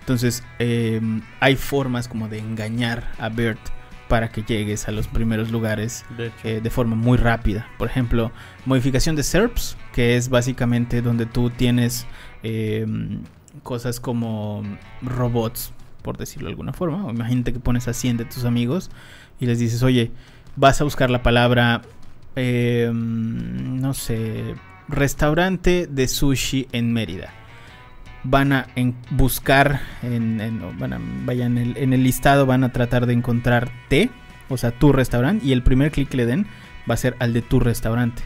Entonces, 0.00 0.42
eh, 0.58 1.00
hay 1.40 1.56
formas 1.56 2.08
como 2.08 2.28
de 2.28 2.38
engañar 2.38 3.12
a 3.18 3.30
Bert 3.30 3.60
para 4.08 4.28
que 4.28 4.42
llegues 4.42 4.86
a 4.86 4.92
los 4.92 5.08
primeros 5.08 5.50
lugares 5.50 6.04
De 6.18 6.30
eh, 6.42 6.60
de 6.60 6.70
forma 6.70 6.94
muy 6.94 7.16
rápida. 7.16 7.68
Por 7.78 7.88
ejemplo, 7.88 8.32
modificación 8.66 9.16
de 9.16 9.22
SERPs, 9.22 9.78
que 9.94 10.16
es 10.16 10.28
básicamente 10.28 11.00
donde 11.00 11.24
tú 11.24 11.48
tienes 11.48 12.06
eh, 12.42 12.86
cosas 13.62 14.00
como 14.00 14.62
robots, 15.00 15.72
por 16.02 16.18
decirlo 16.18 16.48
de 16.48 16.52
alguna 16.52 16.72
forma. 16.74 17.06
O 17.06 17.10
imagínate 17.10 17.52
que 17.52 17.60
pones 17.60 17.88
a 17.88 17.94
100 17.94 18.18
de 18.18 18.24
tus 18.26 18.44
amigos 18.44 18.90
y 19.40 19.46
les 19.46 19.58
dices, 19.58 19.82
oye, 19.82 20.10
vas 20.56 20.80
a 20.80 20.84
buscar 20.84 21.10
la 21.10 21.22
palabra, 21.22 21.82
eh, 22.36 22.90
no 22.92 23.94
sé, 23.94 24.54
restaurante 24.88 25.86
de 25.90 26.08
sushi 26.08 26.68
en 26.72 26.92
Mérida. 26.92 27.30
Van 28.22 28.52
a 28.52 28.66
en- 28.76 28.94
buscar, 29.10 29.80
en, 30.02 30.38
van 30.78 30.92
a- 30.94 31.00
vaya 31.24 31.46
en 31.46 31.58
el, 31.58 31.76
en 31.76 31.92
el 31.92 32.02
listado, 32.02 32.46
van 32.46 32.64
a 32.64 32.72
tratar 32.72 33.06
de 33.06 33.12
encontrar 33.12 33.70
T, 33.88 34.10
o 34.48 34.56
sea, 34.56 34.70
tu 34.70 34.92
restaurante, 34.92 35.44
y 35.44 35.52
el 35.52 35.62
primer 35.62 35.90
clic 35.90 36.08
que 36.08 36.16
le 36.18 36.26
den 36.26 36.46
va 36.88 36.94
a 36.94 36.98
ser 36.98 37.16
al 37.18 37.32
de 37.32 37.42
tu 37.42 37.60
restaurante. 37.60 38.22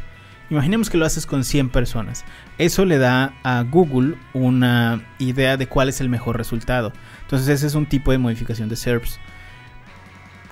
Imaginemos 0.50 0.88
que 0.88 0.96
lo 0.96 1.04
haces 1.04 1.26
con 1.26 1.44
100 1.44 1.68
personas. 1.68 2.24
Eso 2.56 2.86
le 2.86 2.96
da 2.98 3.34
a 3.42 3.62
Google 3.62 4.14
una 4.32 5.02
idea 5.18 5.56
de 5.58 5.66
cuál 5.66 5.90
es 5.90 6.00
el 6.00 6.08
mejor 6.08 6.38
resultado. 6.38 6.92
Entonces 7.22 7.48
ese 7.48 7.66
es 7.66 7.74
un 7.74 7.84
tipo 7.86 8.12
de 8.12 8.18
modificación 8.18 8.68
de 8.70 8.76
SERPs. 8.76 9.18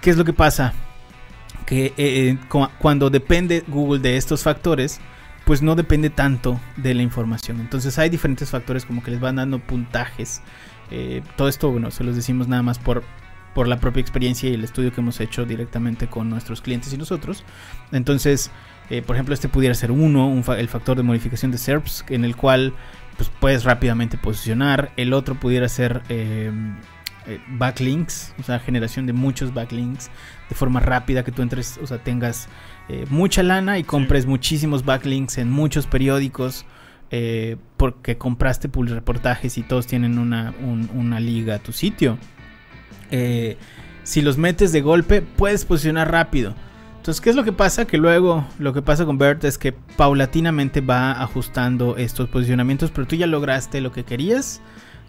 ¿Qué 0.02 0.10
es 0.10 0.18
lo 0.18 0.24
que 0.26 0.34
pasa? 0.34 0.74
Que 1.66 1.92
eh, 1.96 2.38
cuando 2.79 3.11
depende 3.11 3.64
Google 3.66 4.00
de 4.00 4.16
estos 4.16 4.42
factores, 4.42 5.00
pues 5.46 5.62
no 5.62 5.76
depende 5.76 6.11
tanto 6.11 6.61
de 6.76 6.92
la 6.94 7.02
información. 7.02 7.61
Entonces 7.61 7.98
hay 7.98 8.09
diferentes 8.09 8.50
factores 8.50 8.85
como 8.85 9.02
que 9.02 9.12
les 9.12 9.20
van 9.20 9.37
dando 9.37 9.61
puntajes. 9.61 10.42
Eh, 10.90 11.22
todo 11.37 11.48
esto, 11.48 11.70
bueno, 11.70 11.90
se 11.92 12.02
los 12.02 12.16
decimos 12.16 12.48
nada 12.48 12.62
más 12.62 12.81
por, 12.81 13.05
por 13.55 13.68
la 13.68 13.79
propia 13.79 14.00
experiencia 14.00 14.50
y 14.50 14.55
el 14.55 14.64
estudio 14.64 14.92
que 14.92 15.00
hemos 15.00 15.20
hecho 15.20 15.44
directamente 15.44 16.09
con 16.09 16.29
nuestros 16.29 16.61
clientes 16.61 16.92
y 16.92 16.98
nosotros. 16.98 17.44
Entonces, 17.92 18.50
eh, 18.90 19.02
por 19.02 19.14
ejemplo, 19.14 19.35
este 19.35 19.48
pudiera 19.48 19.74
ser 19.76 19.92
uno, 19.92 20.42
el 20.57 20.68
factor 20.68 20.96
de 20.96 21.05
modificación 21.05 21.52
de 21.52 21.59
SERPs, 21.59 22.05
en 22.09 22.24
el 22.24 22.35
cual 22.35 22.74
pues, 23.16 23.31
puedes 23.40 23.62
rápidamente 23.62 24.18
posicionar. 24.18 24.90
El 24.96 25.12
otro 25.12 25.37
pudiera 25.37 25.68
ser 25.68 26.02
eh, 27.26 27.40
backlinks, 27.48 28.34
o 28.38 28.42
sea, 28.42 28.58
generación 28.58 29.06
de 29.06 29.12
muchos 29.12 29.52
backlinks 29.52 30.10
de 30.48 30.54
forma 30.54 30.80
rápida, 30.80 31.24
que 31.24 31.32
tú 31.32 31.42
entres, 31.42 31.78
o 31.82 31.86
sea, 31.86 31.98
tengas 31.98 32.48
eh, 32.88 33.06
mucha 33.10 33.42
lana 33.42 33.78
y 33.78 33.84
compres 33.84 34.26
muchísimos 34.26 34.84
backlinks 34.84 35.38
en 35.38 35.50
muchos 35.50 35.86
periódicos. 35.86 36.64
porque 37.76 38.18
compraste 38.18 38.68
reportajes 38.74 39.58
y 39.58 39.62
todos 39.62 39.86
tienen 39.86 40.18
una, 40.18 40.52
una 40.92 41.20
liga 41.20 41.54
a 41.54 41.58
tu 41.60 41.72
sitio. 41.72 42.18
si 44.02 44.22
los 44.22 44.38
metes 44.38 44.72
de 44.72 44.80
golpe, 44.80 45.22
puedes 45.22 45.64
posicionar 45.64 46.10
rápido. 46.10 46.54
Entonces, 47.06 47.20
¿qué 47.20 47.30
es 47.30 47.36
lo 47.36 47.44
que 47.44 47.52
pasa? 47.52 47.84
Que 47.84 47.98
luego 47.98 48.44
lo 48.58 48.72
que 48.72 48.82
pasa 48.82 49.04
con 49.04 49.16
Bert 49.16 49.44
es 49.44 49.58
que 49.58 49.70
paulatinamente 49.70 50.80
va 50.80 51.12
ajustando 51.12 51.96
estos 51.96 52.28
posicionamientos, 52.28 52.90
pero 52.90 53.06
tú 53.06 53.14
ya 53.14 53.28
lograste 53.28 53.80
lo 53.80 53.92
que 53.92 54.02
querías 54.02 54.60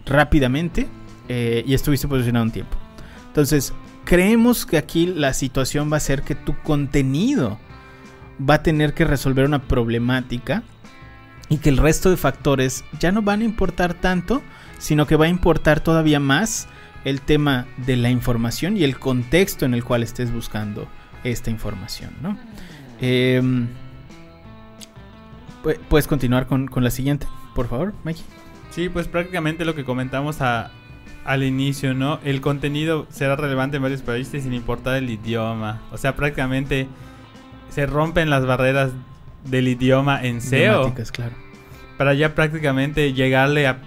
rápidamente 0.05 0.87
eh, 1.27 1.63
y 1.65 1.73
estuviste 1.73 2.07
posicionado 2.07 2.45
un 2.45 2.51
tiempo. 2.51 2.77
Entonces, 3.27 3.73
creemos 4.05 4.65
que 4.65 4.77
aquí 4.77 5.05
la 5.05 5.33
situación 5.33 5.91
va 5.91 5.97
a 5.97 6.01
ser 6.01 6.23
que 6.23 6.35
tu 6.35 6.57
contenido 6.61 7.59
va 8.47 8.55
a 8.55 8.63
tener 8.63 8.93
que 8.93 9.05
resolver 9.05 9.45
una 9.45 9.63
problemática 9.63 10.63
y 11.49 11.57
que 11.57 11.69
el 11.69 11.77
resto 11.77 12.09
de 12.09 12.17
factores 12.17 12.83
ya 12.99 13.11
no 13.11 13.21
van 13.21 13.41
a 13.41 13.45
importar 13.45 13.93
tanto, 13.93 14.41
sino 14.77 15.07
que 15.07 15.15
va 15.15 15.25
a 15.25 15.29
importar 15.29 15.79
todavía 15.79 16.19
más 16.19 16.67
el 17.05 17.21
tema 17.21 17.67
de 17.85 17.95
la 17.95 18.09
información 18.09 18.77
y 18.77 18.83
el 18.83 18.99
contexto 18.99 19.65
en 19.65 19.73
el 19.73 19.83
cual 19.83 20.03
estés 20.03 20.31
buscando 20.31 20.87
esta 21.23 21.49
información, 21.49 22.11
¿no? 22.21 22.37
Em, 22.99 23.67
¿Puedes 25.89 26.07
continuar 26.07 26.47
con, 26.47 26.69
la 26.75 26.91
siguiente, 26.91 27.27
por 27.53 27.67
favor, 27.67 27.93
Mikey? 28.03 28.23
Sí, 28.71 28.89
pues 28.89 29.07
prácticamente 29.07 29.65
lo 29.65 29.75
que 29.75 29.83
comentamos 29.83 30.37
al 31.27 31.43
inicio, 31.43 31.93
¿no? 31.93 32.19
El 32.23 32.39
contenido 32.39 33.05
será 33.09 33.35
relevante 33.35 33.75
en 33.77 33.83
varios 33.83 34.01
países 34.01 34.43
sin 34.43 34.53
importar 34.53 34.95
el 34.95 35.09
idioma. 35.09 35.81
O 35.91 35.97
sea, 35.97 36.15
prácticamente 36.15 36.87
se 37.69 37.85
rompen 37.85 38.29
las 38.29 38.45
barreras 38.45 38.91
del 39.43 39.67
idioma 39.67 40.23
en 40.23 40.39
SEO. 40.39 40.93
Claro. 41.11 41.35
Para 41.97 42.13
ya 42.13 42.33
prácticamente 42.33 43.11
llegarle 43.11 43.67
a 43.67 43.79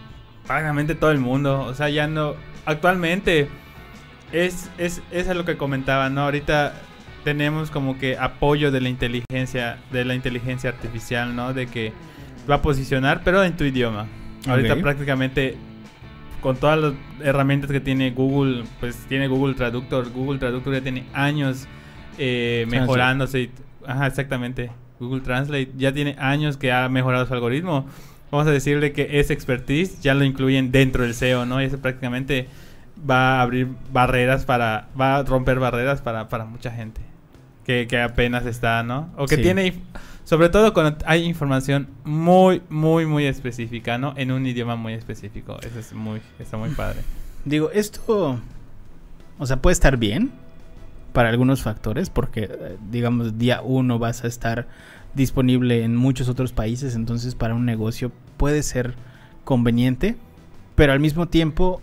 prácticamente 0.46 0.94
todo 0.94 1.12
el 1.12 1.18
mundo. 1.18 1.62
O 1.62 1.72
sea, 1.72 1.88
ya 1.88 2.06
no. 2.06 2.34
Actualmente 2.66 3.48
es, 4.32 4.68
es, 4.76 5.00
es 5.10 5.28
a 5.28 5.32
lo 5.32 5.46
que 5.46 5.56
comentaba, 5.56 6.10
¿no? 6.10 6.24
Ahorita 6.24 6.74
tenemos 7.24 7.70
como 7.70 7.98
que 7.98 8.18
apoyo 8.18 8.70
de 8.70 8.82
la 8.82 8.90
inteligencia, 8.90 9.78
de 9.90 10.04
la 10.04 10.14
inteligencia 10.14 10.68
artificial, 10.68 11.34
¿no? 11.34 11.54
De 11.54 11.68
que 11.68 11.94
va 12.48 12.56
a 12.56 12.62
posicionar, 12.62 13.22
pero 13.24 13.42
en 13.42 13.56
tu 13.56 13.64
idioma. 13.64 14.08
Ahorita 14.46 14.76
prácticamente 14.76 15.56
con 16.40 16.56
todas 16.56 16.78
las 16.78 16.92
herramientas 17.22 17.70
que 17.70 17.80
tiene 17.80 18.10
Google, 18.10 18.64
pues 18.80 18.96
tiene 19.08 19.28
Google 19.28 19.54
Traductor. 19.54 20.10
Google 20.10 20.38
Traductor 20.38 20.72
ya 20.72 20.80
tiene 20.80 21.04
años 21.12 21.66
eh, 22.18 22.66
mejorándose. 22.68 23.50
Ajá, 23.86 24.06
exactamente. 24.06 24.70
Google 24.98 25.20
Translate 25.20 25.70
ya 25.76 25.92
tiene 25.92 26.16
años 26.18 26.56
que 26.56 26.72
ha 26.72 26.88
mejorado 26.88 27.26
su 27.26 27.34
algoritmo. 27.34 27.86
Vamos 28.30 28.46
a 28.46 28.50
decirle 28.50 28.92
que 28.92 29.20
ese 29.20 29.32
expertise 29.32 30.00
ya 30.00 30.14
lo 30.14 30.24
incluyen 30.24 30.70
dentro 30.70 31.02
del 31.02 31.14
SEO, 31.14 31.46
¿no? 31.46 31.60
Y 31.60 31.64
eso 31.64 31.78
prácticamente 31.78 32.46
va 33.08 33.38
a 33.38 33.42
abrir 33.42 33.68
barreras 33.92 34.44
para, 34.44 34.88
va 34.98 35.16
a 35.16 35.22
romper 35.22 35.58
barreras 35.58 36.00
para, 36.02 36.28
para 36.28 36.44
mucha 36.44 36.70
gente 36.70 37.09
que, 37.88 38.00
apenas 38.00 38.46
está, 38.46 38.82
¿no? 38.82 39.10
O 39.16 39.26
que 39.26 39.36
tiene, 39.36 39.74
sobre 40.24 40.48
todo 40.48 40.72
cuando 40.72 40.98
hay 41.06 41.24
información 41.24 41.88
muy, 42.04 42.62
muy, 42.68 43.06
muy 43.06 43.26
específica, 43.26 43.98
¿no? 43.98 44.14
En 44.16 44.32
un 44.32 44.46
idioma 44.46 44.76
muy 44.76 44.94
específico. 44.94 45.58
Eso 45.62 45.78
es 45.78 45.92
muy, 45.92 46.20
está 46.38 46.56
muy 46.56 46.70
padre. 46.70 47.00
Digo, 47.44 47.70
esto, 47.70 48.40
o 49.38 49.46
sea, 49.46 49.56
puede 49.62 49.72
estar 49.72 49.96
bien 49.96 50.30
para 51.12 51.28
algunos 51.28 51.62
factores, 51.62 52.10
porque, 52.10 52.44
eh, 52.44 52.76
digamos, 52.90 53.38
día 53.38 53.62
uno 53.62 53.98
vas 53.98 54.24
a 54.24 54.26
estar 54.26 54.68
disponible 55.14 55.84
en 55.84 55.96
muchos 55.96 56.28
otros 56.28 56.52
países, 56.52 56.94
entonces 56.94 57.34
para 57.34 57.54
un 57.54 57.64
negocio 57.64 58.12
puede 58.36 58.62
ser 58.62 58.94
conveniente, 59.44 60.16
pero 60.76 60.92
al 60.92 61.00
mismo 61.00 61.26
tiempo 61.26 61.82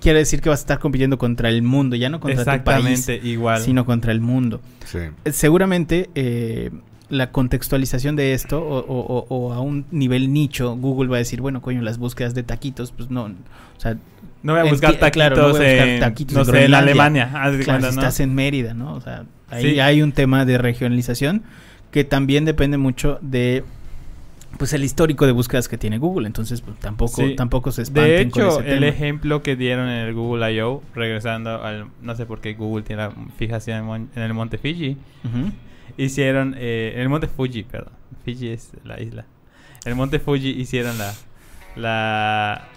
quiere 0.00 0.20
decir 0.20 0.40
que 0.40 0.48
vas 0.48 0.60
a 0.60 0.62
estar 0.62 0.78
compitiendo 0.78 1.18
contra 1.18 1.48
el 1.48 1.62
mundo, 1.62 1.96
ya 1.96 2.08
no 2.08 2.20
contra 2.20 2.58
tu 2.58 2.64
país, 2.64 3.08
igual. 3.22 3.60
sino 3.60 3.84
contra 3.84 4.12
el 4.12 4.20
mundo. 4.20 4.60
Eh, 4.94 5.32
seguramente 5.32 6.10
eh, 6.14 6.70
la 7.08 7.32
contextualización 7.32 8.16
de 8.16 8.34
esto 8.34 8.60
o, 8.60 9.52
a 9.52 9.60
un 9.60 9.86
nivel 9.90 10.32
nicho, 10.32 10.76
Google 10.76 11.08
va 11.08 11.16
a 11.16 11.18
decir, 11.18 11.40
bueno, 11.40 11.60
coño, 11.60 11.82
las 11.82 11.98
búsquedas 11.98 12.34
de 12.34 12.42
taquitos, 12.42 12.92
pues 12.92 13.10
no, 13.10 13.24
o 13.24 13.80
sea... 13.80 13.96
No 14.42 14.54
voy 14.54 14.66
a 14.66 14.70
buscar 14.70 14.94
taquitos, 14.94 15.36
no 15.36 15.48
voy 15.50 15.50
a 15.50 15.58
buscar 15.58 15.88
en, 15.88 16.00
taquitos 16.00 16.48
en, 16.48 16.74
Alemania. 16.74 17.30
Claro, 17.62 17.82
si 17.82 17.88
estás 17.90 18.20
en 18.20 18.34
Mérida, 18.34 18.72
¿no? 18.72 18.94
O 18.94 19.00
sea, 19.02 19.24
ahí 19.50 19.80
hay 19.80 20.00
un 20.00 20.12
tema 20.12 20.46
de 20.46 20.56
regionalización 20.56 21.42
que 21.90 22.04
también 22.04 22.46
depende 22.46 22.78
mucho 22.78 23.18
de 23.20 23.64
pues 24.58 24.72
el 24.72 24.84
histórico 24.84 25.26
de 25.26 25.32
búsquedas 25.32 25.68
que 25.68 25.78
tiene 25.78 25.98
Google, 25.98 26.26
entonces 26.26 26.60
pues, 26.60 26.78
tampoco 26.78 27.22
tampoco 27.36 27.72
se 27.72 27.82
espanten 27.82 28.10
De 28.10 28.20
hecho, 28.22 28.60
el 28.60 28.84
ejemplo 28.84 29.42
que 29.42 29.56
dieron 29.56 29.88
en 29.88 30.06
el 30.08 30.14
Google 30.14 30.52
I.O., 30.52 30.82
regresando 30.94 31.62
al 31.62 31.88
no 32.02 32.16
sé 32.16 32.26
por 32.26 32.40
qué 32.40 32.54
Google 32.54 32.84
tiene 32.84 33.02
la 33.02 33.12
fijación 33.36 34.10
en, 34.14 34.22
el 34.22 34.34
Monte 34.34 34.58
Fiji. 34.58 34.96
Hicieron 35.96 36.54
eh, 36.58 36.92
en 36.94 37.02
el 37.02 37.08
Monte 37.08 37.26
Fuji, 37.26 37.64
perdón. 37.64 37.92
Fiji 38.24 38.48
es 38.48 38.72
la 38.84 39.00
isla. 39.00 39.26
En 39.84 39.92
el 39.92 39.96
Monte 39.96 40.18
Fuji 40.18 40.50
hicieron 40.50 40.96
la 40.98 41.12
la 41.76 42.68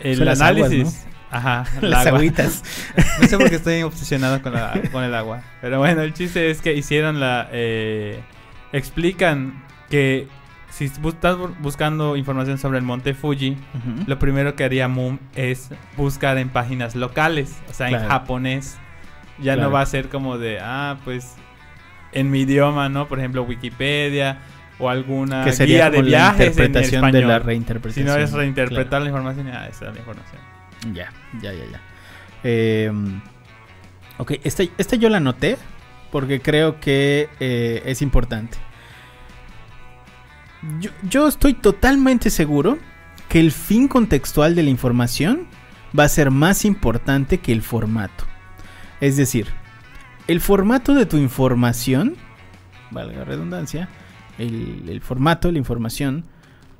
el 0.00 0.26
análisis 0.28 1.06
Ajá, 1.32 1.64
las 1.80 2.06
agüitas. 2.06 2.62
no 3.20 3.26
sé 3.26 3.38
por 3.38 3.48
qué 3.48 3.56
estoy 3.56 3.82
obsesionado 3.82 4.40
con, 4.42 4.52
la, 4.52 4.78
con 4.92 5.02
el 5.02 5.14
agua. 5.14 5.42
Pero 5.62 5.78
bueno, 5.78 6.02
el 6.02 6.12
chiste 6.12 6.50
es 6.50 6.60
que 6.60 6.74
hicieron 6.74 7.18
la... 7.18 7.48
Eh, 7.50 8.20
explican 8.72 9.64
que 9.88 10.28
si 10.72 10.86
estás 10.86 11.36
buscando 11.60 12.16
información 12.16 12.56
sobre 12.56 12.78
el 12.78 12.84
monte 12.84 13.12
Fuji, 13.12 13.58
lo 14.06 14.18
primero 14.18 14.56
que 14.56 14.64
haría 14.64 14.88
Moom 14.88 15.18
es 15.36 15.68
buscar 15.98 16.38
en 16.38 16.48
páginas 16.48 16.96
locales, 16.96 17.60
o 17.68 17.74
sea, 17.74 17.90
en 17.90 18.08
japonés. 18.08 18.78
Ya 19.38 19.56
no 19.56 19.70
va 19.70 19.82
a 19.82 19.86
ser 19.86 20.08
como 20.08 20.38
de, 20.38 20.60
ah, 20.60 20.96
pues 21.04 21.34
en 22.12 22.30
mi 22.30 22.40
idioma, 22.40 22.88
¿no? 22.88 23.06
Por 23.06 23.18
ejemplo, 23.18 23.42
Wikipedia 23.42 24.38
o 24.78 24.88
alguna 24.88 25.44
guía 25.44 25.90
de 25.90 26.00
viajes 26.00 26.56
en 26.56 26.76
español. 26.76 27.12
de 27.12 27.22
la 27.22 27.38
reinterpretación. 27.38 28.06
Si 28.06 28.12
no 28.12 28.18
es 28.18 28.32
reinterpretar 28.32 29.02
la 29.02 29.08
información, 29.08 29.48
ah, 29.48 29.68
esa 29.68 29.88
es 29.88 29.92
la 29.92 29.98
información. 29.98 30.40
Ya, 30.94 31.12
ya, 31.40 31.52
ya, 31.52 31.64
ya. 31.70 31.80
Em, 32.44 33.20
ok, 34.16 34.32
esta, 34.42 34.62
esta 34.78 34.96
yo 34.96 35.10
la 35.10 35.18
anoté 35.18 35.58
porque 36.10 36.40
creo 36.40 36.80
que 36.80 37.28
eh, 37.40 37.82
es 37.84 38.00
importante 38.00 38.58
yo, 41.08 41.26
estoy 41.26 41.54
totalmente 41.54 42.30
seguro 42.30 42.78
que 43.28 43.40
el 43.40 43.52
fin 43.52 43.88
contextual 43.88 44.54
de 44.54 44.62
la 44.62 44.70
información 44.70 45.46
va 45.98 46.04
a 46.04 46.08
ser 46.08 46.30
más 46.30 46.64
importante 46.64 47.38
que 47.38 47.52
el 47.52 47.62
formato. 47.62 48.24
Es 49.00 49.16
decir, 49.16 49.48
el 50.28 50.40
formato 50.40 50.94
de 50.94 51.06
tu 51.06 51.16
información, 51.16 52.14
valga 52.90 53.24
redundancia, 53.24 53.88
el, 54.38 54.88
el, 54.88 55.00
formato 55.00 55.48
de 55.48 55.52
la 55.52 55.58
información 55.58 56.24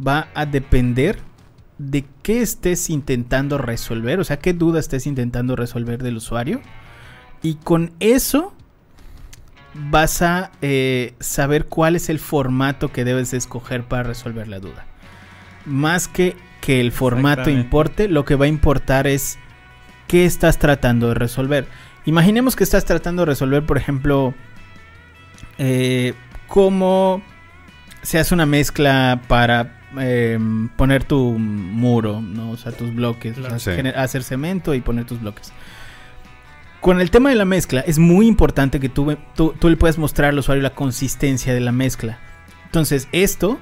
va 0.05 0.29
a 0.35 0.47
depender 0.47 1.19
de 1.79 2.05
qué 2.23 2.41
estés 2.41 2.89
intentando 2.91 3.59
resolver, 3.59 4.21
o 4.21 4.25
sea, 4.25 4.39
qué 4.39 4.53
duda 4.53 4.79
estés 4.79 5.07
intentando 5.07 5.57
resolver 5.57 6.03
del 6.03 6.17
usuario. 6.17 6.61
Y 7.43 7.57
con 7.57 7.93
eso 7.99 8.55
vas 9.75 10.23
a 10.23 10.51
eh, 10.61 11.15
saber 11.21 11.67
cuál 11.67 11.97
es 11.97 12.09
el 12.09 12.19
formato 12.19 12.93
que 12.93 13.05
debes 13.05 13.33
escoger 13.33 13.85
para 13.85 14.03
resolver 14.03 14.49
la 14.49 14.59
duda. 14.61 14.85
Más 15.65 16.09
que 16.09 16.37
que 16.61 16.81
el 16.81 16.93
formato 16.93 17.51
importe, 17.51 18.07
lo 18.09 18.25
que 18.25 18.37
va 18.37 18.45
a 18.45 18.49
importar 18.49 19.09
es 19.09 19.37
qué 20.07 20.25
estás 20.25 20.59
tratando 20.59 21.09
de 21.09 21.15
resolver. 21.15 21.67
Imaginemos 22.05 22.55
que 22.55 22.63
estás 22.63 22.85
tratando 22.85 23.23
de 23.23 23.27
resolver, 23.27 23.67
por 23.67 23.79
ejemplo, 23.79 24.33
eh, 25.59 26.15
cómo 26.47 27.23
se 28.03 28.19
hace 28.19 28.35
una 28.35 28.47
mezcla 28.47 29.23
para 29.29 29.81
eh, 29.99 30.39
poner 30.77 31.05
tu 31.05 31.37
muro, 31.39 32.21
¿no? 32.21 32.51
O 32.53 32.57
sea, 32.57 32.73
tus 32.73 32.95
bloques, 32.95 33.37
o 33.39 33.43
sea, 33.49 33.59
Sí. 33.59 33.71
gener- 33.71 33.97
hacer 33.97 34.23
cemento 34.23 34.75
y 34.75 34.81
poner 34.81 35.05
tus 35.05 35.21
bloques. 35.21 35.53
Con 36.83 37.01
el 37.01 37.13
tema 37.13 37.31
de 37.31 37.37
la 37.37 37.45
mezcla, 37.45 37.81
es 37.81 37.99
muy 38.01 38.27
importante 38.27 38.81
que 38.81 38.89
tú, 38.89 39.17
tú, 39.37 39.55
tú 39.59 39.71
le 39.71 39.77
puedas 39.77 39.99
mostrar 39.99 40.31
al 40.31 40.39
usuario 40.39 40.63
la 40.63 40.75
consistencia 40.75 41.55
de 41.55 41.61
la 41.61 41.71
mezcla. 41.71 42.19
Entonces, 42.67 43.09
esto 43.13 43.61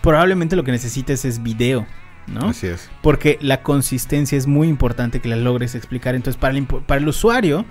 probablemente 0.00 0.56
lo 0.56 0.64
que 0.64 0.72
necesites 0.72 1.26
es 1.26 1.42
video, 1.42 1.86
¿no? 2.26 2.48
Así 2.48 2.68
es. 2.68 2.90
Porque 3.02 3.38
la 3.42 3.62
consistencia 3.62 4.38
es 4.38 4.46
muy 4.46 4.68
importante 4.68 5.20
que 5.20 5.28
la 5.28 5.36
logres 5.36 5.74
explicar. 5.74 6.14
Entonces, 6.14 6.40
para 6.40 6.56
el, 6.56 6.64
para 6.64 6.98
el 6.98 7.08
usuario, 7.08 7.66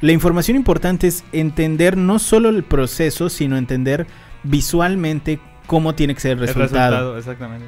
la 0.00 0.12
información 0.12 0.56
importante 0.56 1.06
es 1.06 1.22
entender 1.32 1.98
no 1.98 2.18
solo 2.18 2.48
el 2.48 2.64
proceso, 2.64 3.28
sino 3.28 3.58
entender 3.58 4.06
visualmente 4.42 5.38
cómo 5.66 5.94
tiene 5.94 6.14
que 6.14 6.20
ser 6.20 6.32
el 6.32 6.38
El 6.38 6.46
resultado. 6.46 6.90
resultado, 6.90 7.18
exactamente. 7.18 7.66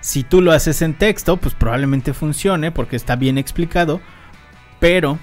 Si 0.00 0.24
tú 0.24 0.40
lo 0.40 0.52
haces 0.52 0.80
en 0.80 0.94
texto, 0.94 1.36
pues 1.36 1.54
probablemente 1.54 2.14
funcione 2.14 2.72
porque 2.72 2.96
está 2.96 3.14
bien 3.14 3.36
explicado. 3.36 4.00
Pero 4.80 5.18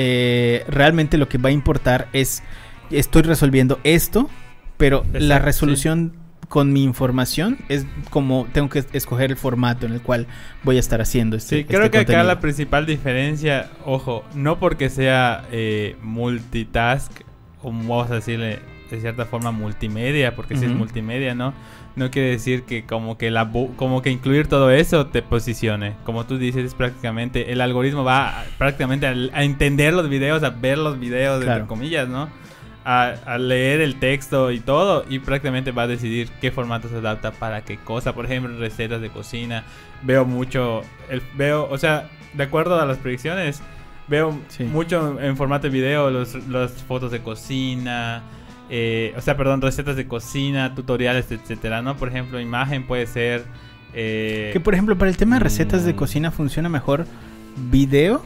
eh, 0.00 0.64
realmente 0.68 1.18
lo 1.18 1.28
que 1.28 1.38
va 1.38 1.48
a 1.48 1.52
importar 1.52 2.06
es, 2.12 2.44
estoy 2.88 3.22
resolviendo 3.22 3.80
esto, 3.82 4.30
pero 4.76 5.04
la 5.12 5.40
resolución 5.40 6.12
con 6.48 6.72
mi 6.72 6.84
información 6.84 7.58
es 7.68 7.84
como 8.08 8.46
tengo 8.52 8.68
que 8.68 8.84
escoger 8.92 9.32
el 9.32 9.36
formato 9.36 9.86
en 9.86 9.94
el 9.94 10.00
cual 10.00 10.28
voy 10.62 10.76
a 10.76 10.80
estar 10.80 11.00
haciendo 11.00 11.36
este 11.36 11.56
Sí, 11.56 11.64
creo 11.64 11.86
este 11.86 11.90
que 11.90 11.98
acá 11.98 12.22
la 12.22 12.38
principal 12.38 12.86
diferencia, 12.86 13.70
ojo, 13.84 14.24
no 14.36 14.60
porque 14.60 14.88
sea 14.88 15.44
eh, 15.50 15.96
multitask, 16.00 17.10
o 17.60 17.72
vamos 17.72 18.08
a 18.12 18.14
decirle 18.14 18.60
de 18.90 19.00
cierta 19.00 19.24
forma 19.26 19.50
multimedia, 19.52 20.34
porque 20.34 20.56
si 20.56 20.64
es 20.64 20.70
multimedia, 20.72 21.34
¿no? 21.34 21.52
No 21.96 22.10
quiere 22.10 22.28
decir 22.30 22.62
que 22.62 22.84
como 22.84 23.18
que 23.18 23.30
la 23.30 23.50
como 23.76 24.02
que 24.02 24.10
incluir 24.10 24.46
todo 24.46 24.70
eso 24.70 25.06
te 25.06 25.20
posicione. 25.22 25.94
Como 26.04 26.24
tú 26.26 26.38
dices, 26.38 26.64
es 26.64 26.74
prácticamente 26.74 27.50
el 27.52 27.60
algoritmo 27.60 28.04
va 28.04 28.40
a- 28.40 28.44
prácticamente 28.56 29.06
a, 29.06 29.10
a 29.32 29.42
entender 29.42 29.92
los 29.94 30.08
videos, 30.08 30.42
a 30.42 30.50
ver 30.50 30.78
los 30.78 30.98
videos, 31.00 31.42
Claro. 31.42 31.62
entre 31.62 31.68
comillas, 31.68 32.08
¿no? 32.08 32.28
A, 32.84 33.14
a 33.26 33.36
leer 33.38 33.80
el 33.82 33.96
texto 33.96 34.50
y 34.52 34.60
todo 34.60 35.04
y 35.10 35.18
prácticamente 35.18 35.72
va 35.72 35.82
a 35.82 35.86
decidir 35.88 36.28
qué 36.40 36.50
formato 36.50 36.88
se 36.88 36.96
adapta 36.96 37.32
para 37.32 37.62
qué 37.62 37.76
cosa. 37.76 38.14
Por 38.14 38.24
ejemplo, 38.24 38.56
recetas 38.58 39.00
de 39.02 39.10
cocina. 39.10 39.64
Veo 40.02 40.24
mucho, 40.24 40.82
el, 41.10 41.20
veo, 41.34 41.68
o 41.68 41.76
sea, 41.76 42.08
de 42.32 42.44
acuerdo 42.44 42.80
a 42.80 42.86
las 42.86 42.96
predicciones, 42.98 43.60
veo 44.06 44.38
Sí. 44.48 44.64
mucho 44.64 45.20
en 45.20 45.36
formato 45.36 45.64
de 45.66 45.70
video 45.70 46.10
los, 46.10 46.34
las 46.48 46.70
fotos 46.84 47.10
de 47.10 47.20
cocina, 47.20 48.22
eh, 48.70 49.14
o 49.16 49.20
sea, 49.20 49.36
perdón, 49.36 49.60
recetas 49.62 49.96
de 49.96 50.06
cocina, 50.06 50.74
tutoriales, 50.74 51.30
etcétera, 51.30 51.82
¿no? 51.82 51.96
Por 51.96 52.08
ejemplo, 52.08 52.40
imagen 52.40 52.86
puede 52.86 53.06
ser... 53.06 53.44
eh, 53.94 54.50
Que 54.52 54.60
por 54.60 54.74
ejemplo, 54.74 54.96
para 54.98 55.10
el 55.10 55.16
tema 55.16 55.36
de 55.36 55.40
recetas 55.40 55.84
de 55.84 55.92
Mm. 55.92 55.96
cocina 55.96 56.30
funciona 56.30 56.68
mejor 56.68 57.06
video 57.70 58.22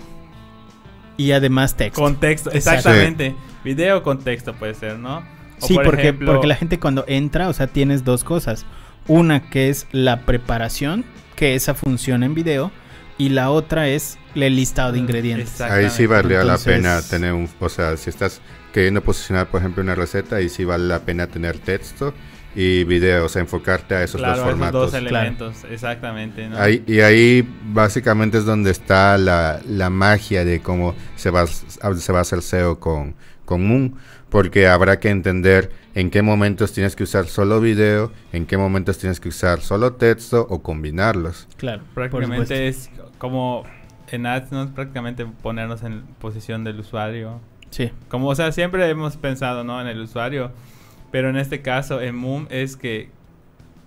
y 1.16 1.32
además 1.32 1.76
texto. 1.76 2.00
Contexto, 2.00 2.50
exactamente. 2.50 3.34
Video 3.64 4.02
contexto 4.02 4.54
puede 4.54 4.74
ser, 4.74 4.98
¿no? 4.98 5.18
O 5.60 5.66
sí, 5.66 5.74
por 5.74 5.84
porque, 5.84 6.02
ejemplo- 6.08 6.32
porque 6.32 6.46
la 6.48 6.56
gente 6.56 6.80
cuando 6.80 7.04
entra, 7.06 7.48
o 7.48 7.52
sea, 7.52 7.68
tienes 7.68 8.04
dos 8.04 8.24
cosas. 8.24 8.66
Una 9.06 9.48
que 9.50 9.68
es 9.68 9.86
la 9.92 10.22
preparación, 10.22 11.04
que 11.36 11.54
esa 11.54 11.74
funciona 11.74 12.26
en 12.26 12.34
video, 12.34 12.72
y 13.18 13.28
la 13.28 13.50
otra 13.50 13.88
es 13.88 14.18
el 14.34 14.56
listado 14.56 14.92
de 14.92 14.98
ingredientes. 14.98 15.50
Exactamente. 15.50 15.86
Ahí 15.88 15.92
sí 15.96 16.06
valdría 16.06 16.42
la 16.42 16.58
pena 16.58 17.00
tener 17.02 17.32
un, 17.34 17.48
o 17.60 17.68
sea, 17.68 17.96
si 17.96 18.10
estás 18.10 18.40
queriendo 18.72 19.02
posicionar, 19.02 19.48
por 19.48 19.60
ejemplo, 19.60 19.82
una 19.82 19.94
receta, 19.94 20.36
ahí 20.36 20.48
sí 20.48 20.64
vale 20.64 20.84
la 20.88 21.00
pena 21.00 21.26
tener 21.26 21.58
texto 21.58 22.14
y 22.54 22.84
video, 22.84 23.24
o 23.26 23.28
sea, 23.28 23.40
enfocarte 23.40 23.94
a 23.94 24.02
esos 24.02 24.20
Claro, 24.20 24.32
dos 24.36 24.40
esos 24.40 24.50
formatos. 24.52 24.92
dos 24.92 24.94
elementos, 24.94 25.64
exactamente, 25.70 26.48
¿no? 26.48 26.58
Ahí- 26.58 26.82
y 26.86 27.00
ahí 27.00 27.48
básicamente 27.72 28.38
es 28.38 28.44
donde 28.44 28.70
está 28.70 29.16
la, 29.18 29.60
la 29.66 29.88
magia 29.90 30.44
de 30.44 30.60
cómo 30.60 30.94
se 31.16 31.30
va, 31.30 31.42
a- 31.42 31.46
se 31.94 32.12
va 32.12 32.18
a 32.18 32.22
hacer 32.22 32.40
SEO 32.42 32.78
con, 32.78 33.14
con 33.44 33.66
Moon, 33.66 33.94
porque 34.28 34.66
habrá 34.68 34.98
que 35.00 35.08
entender 35.10 35.70
en 35.94 36.10
qué 36.10 36.22
momentos 36.22 36.72
tienes 36.72 36.94
que 36.96 37.04
usar 37.04 37.26
solo 37.26 37.60
video, 37.60 38.12
en 38.32 38.46
qué 38.46 38.56
momentos 38.56 38.98
tienes 38.98 39.20
que 39.20 39.28
usar 39.28 39.60
solo 39.60 39.94
texto 39.94 40.46
o 40.48 40.62
combinarlos. 40.62 41.48
Claro, 41.56 41.82
prácticamente 41.94 42.68
es 42.68 42.90
como 43.18 43.64
en 44.10 44.26
ads, 44.26 44.52
¿no? 44.52 44.74
Prácticamente 44.74 45.24
ponernos 45.26 45.82
en 45.82 46.02
posición 46.18 46.64
del 46.64 46.80
usuario. 46.80 47.40
Sí, 47.72 47.90
Como, 48.08 48.28
o 48.28 48.34
sea, 48.34 48.52
siempre 48.52 48.88
hemos 48.88 49.16
pensado, 49.16 49.64
¿no? 49.64 49.80
En 49.80 49.86
el 49.88 50.00
usuario. 50.00 50.52
Pero 51.10 51.28
en 51.30 51.36
este 51.36 51.60
caso, 51.62 52.00
en 52.00 52.14
Moom, 52.14 52.46
es 52.50 52.76
que 52.76 53.10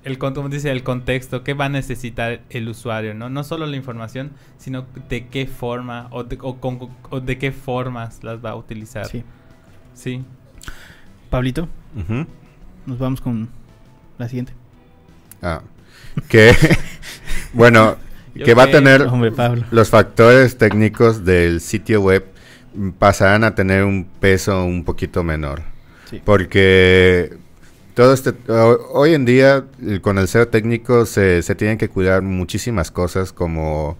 el, 0.04 0.18
como 0.20 0.50
dice, 0.50 0.70
el 0.72 0.84
contexto, 0.84 1.44
qué 1.44 1.54
va 1.54 1.66
a 1.66 1.70
necesitar 1.70 2.42
el 2.50 2.68
usuario, 2.68 3.14
¿no? 3.14 3.30
No 3.30 3.44
solo 3.44 3.66
la 3.66 3.76
información, 3.76 4.32
sino 4.58 4.86
de 5.10 5.28
qué 5.28 5.48
forma 5.48 6.08
o 6.12 6.24
de, 6.24 6.38
o 6.42 6.58
con- 6.60 6.90
o 7.10 7.20
de 7.22 7.38
qué 7.38 7.52
formas 7.52 8.24
las 8.24 8.44
va 8.44 8.52
a 8.52 8.56
utilizar. 8.56 9.06
sí. 9.08 9.24
Sí. 9.96 10.24
Pablito, 11.30 11.68
nos 12.86 13.00
vamos 13.00 13.22
con 13.22 13.50
la 14.18 14.28
siguiente. 14.28 14.54
Ah, 15.42 15.62
que, 16.28 16.54
bueno, 17.54 17.96
que 18.34 18.54
va 18.54 18.64
a 18.64 18.72
tener 18.72 19.04
Hombre, 19.04 19.32
Pablo. 19.32 19.64
los 19.72 19.90
factores 19.90 20.58
técnicos 20.58 21.24
del 21.26 21.62
sitio 21.62 22.02
web 22.02 22.26
pasarán 23.00 23.44
a 23.44 23.56
tener 23.56 23.84
un 23.84 24.06
peso 24.20 24.66
un 24.66 24.84
poquito 24.84 25.24
menor. 25.24 25.62
Sí. 26.10 26.22
Porque 26.24 27.34
todo 27.94 28.14
este 28.14 28.34
ho- 28.52 28.90
hoy 28.94 29.14
en 29.14 29.26
día 29.26 29.66
eh, 29.82 30.00
con 30.02 30.18
el 30.18 30.28
SEO 30.28 30.48
técnico 30.50 31.06
se, 31.06 31.42
se 31.42 31.56
tienen 31.56 31.78
que 31.78 31.90
cuidar 31.90 32.22
muchísimas 32.22 32.92
cosas 32.92 33.32
como, 33.34 33.98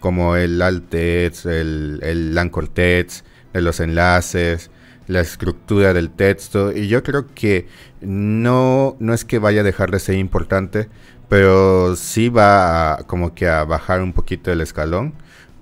como 0.00 0.36
el 0.36 0.60
alt 0.62 0.88
text, 0.90 1.46
el, 1.46 2.00
el 2.02 2.36
anchor 2.38 2.68
text, 2.68 3.24
de 3.52 3.62
los 3.62 3.80
enlaces, 3.80 4.70
la 5.06 5.20
estructura 5.20 5.94
del 5.94 6.10
texto 6.10 6.70
y 6.72 6.86
yo 6.88 7.02
creo 7.02 7.26
que 7.34 7.66
no, 8.02 8.96
no 9.00 9.14
es 9.14 9.24
que 9.24 9.38
vaya 9.38 9.62
a 9.62 9.64
dejar 9.64 9.90
de 9.90 9.98
ser 9.98 10.16
importante, 10.16 10.88
pero 11.28 11.96
sí 11.96 12.28
va 12.28 12.92
a, 12.94 12.96
como 13.04 13.34
que 13.34 13.48
a 13.48 13.64
bajar 13.64 14.02
un 14.02 14.12
poquito 14.12 14.52
el 14.52 14.60
escalón, 14.60 15.14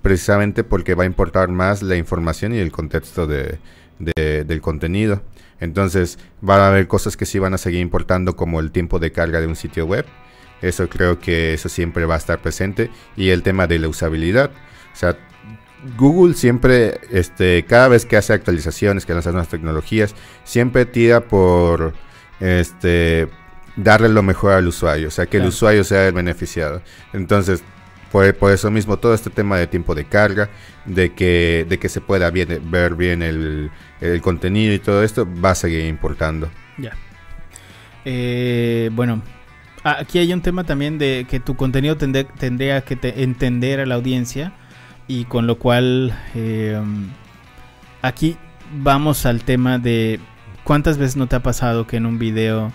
precisamente 0.06 0.62
porque 0.62 0.94
va 0.94 1.02
a 1.02 1.06
importar 1.06 1.48
más 1.48 1.82
la 1.82 1.96
información 1.96 2.54
y 2.54 2.58
el 2.58 2.70
contexto 2.70 3.26
de, 3.26 3.58
de- 3.98 4.44
del 4.44 4.60
contenido. 4.60 5.20
Entonces 5.58 6.20
van 6.40 6.60
a 6.60 6.68
haber 6.68 6.86
cosas 6.86 7.16
que 7.16 7.26
sí 7.26 7.40
van 7.40 7.54
a 7.54 7.58
seguir 7.58 7.80
importando 7.80 8.36
como 8.36 8.60
el 8.60 8.70
tiempo 8.70 9.00
de 9.00 9.10
carga 9.10 9.40
de 9.40 9.48
un 9.48 9.56
sitio 9.56 9.84
web. 9.84 10.06
Eso 10.62 10.88
creo 10.88 11.18
que 11.18 11.54
eso 11.54 11.68
siempre 11.68 12.06
va 12.06 12.14
a 12.14 12.18
estar 12.18 12.40
presente. 12.40 12.88
Y 13.16 13.30
el 13.30 13.42
tema 13.42 13.66
de 13.66 13.80
la 13.80 13.88
usabilidad. 13.88 14.52
O 14.92 14.96
sea, 14.96 15.18
Google 15.98 16.34
siempre, 16.34 17.00
este, 17.10 17.64
cada 17.64 17.88
vez 17.88 18.06
que 18.06 18.16
hace 18.16 18.32
actualizaciones, 18.32 19.06
que 19.06 19.12
lanza 19.12 19.32
nuevas 19.32 19.48
tecnologías, 19.48 20.14
siempre 20.44 20.86
tira 20.86 21.22
por 21.22 21.94
este 22.38 23.26
darle 23.74 24.08
lo 24.08 24.22
mejor 24.22 24.52
al 24.52 24.68
usuario, 24.68 25.08
o 25.08 25.10
sea, 25.10 25.26
que 25.26 25.38
el 25.38 25.46
usuario 25.46 25.82
sea 25.82 26.06
el 26.06 26.14
beneficiado. 26.14 26.80
Entonces, 27.12 27.62
por, 28.16 28.34
por 28.36 28.50
eso 28.50 28.70
mismo, 28.70 28.96
todo 28.96 29.12
este 29.12 29.28
tema 29.28 29.58
de 29.58 29.66
tiempo 29.66 29.94
de 29.94 30.06
carga, 30.06 30.48
de 30.86 31.12
que, 31.12 31.66
de 31.68 31.78
que 31.78 31.90
se 31.90 32.00
pueda 32.00 32.30
ver 32.30 32.94
bien 32.94 33.20
el, 33.20 33.70
contenido 34.22 34.72
y 34.72 34.78
todo 34.78 35.02
esto, 35.02 35.28
va 35.44 35.50
a 35.50 35.54
seguir 35.54 35.84
importando. 35.84 36.48
Ya. 36.78 36.92
Eh, 38.06 38.88
bueno, 38.94 39.20
aquí 39.84 40.18
hay 40.18 40.32
un 40.32 40.40
tema 40.40 40.64
también 40.64 40.96
de 40.96 41.26
que 41.28 41.40
tu 41.40 41.56
contenido 41.56 41.98
tende- 41.98 42.26
tendría 42.38 42.80
que 42.80 42.96
te- 42.96 43.22
entender 43.22 43.80
a 43.80 43.86
la 43.86 43.96
audiencia 43.96 44.54
y 45.06 45.26
con 45.26 45.46
lo 45.46 45.58
cual 45.58 46.18
eh, 46.34 46.80
aquí 48.00 48.38
vamos 48.72 49.26
al 49.26 49.44
tema 49.44 49.78
de 49.78 50.20
cuántas 50.64 50.96
veces 50.96 51.16
no 51.18 51.26
te 51.26 51.36
ha 51.36 51.42
pasado 51.42 51.86
que 51.86 51.98
en 51.98 52.06
un 52.06 52.18
video 52.18 52.72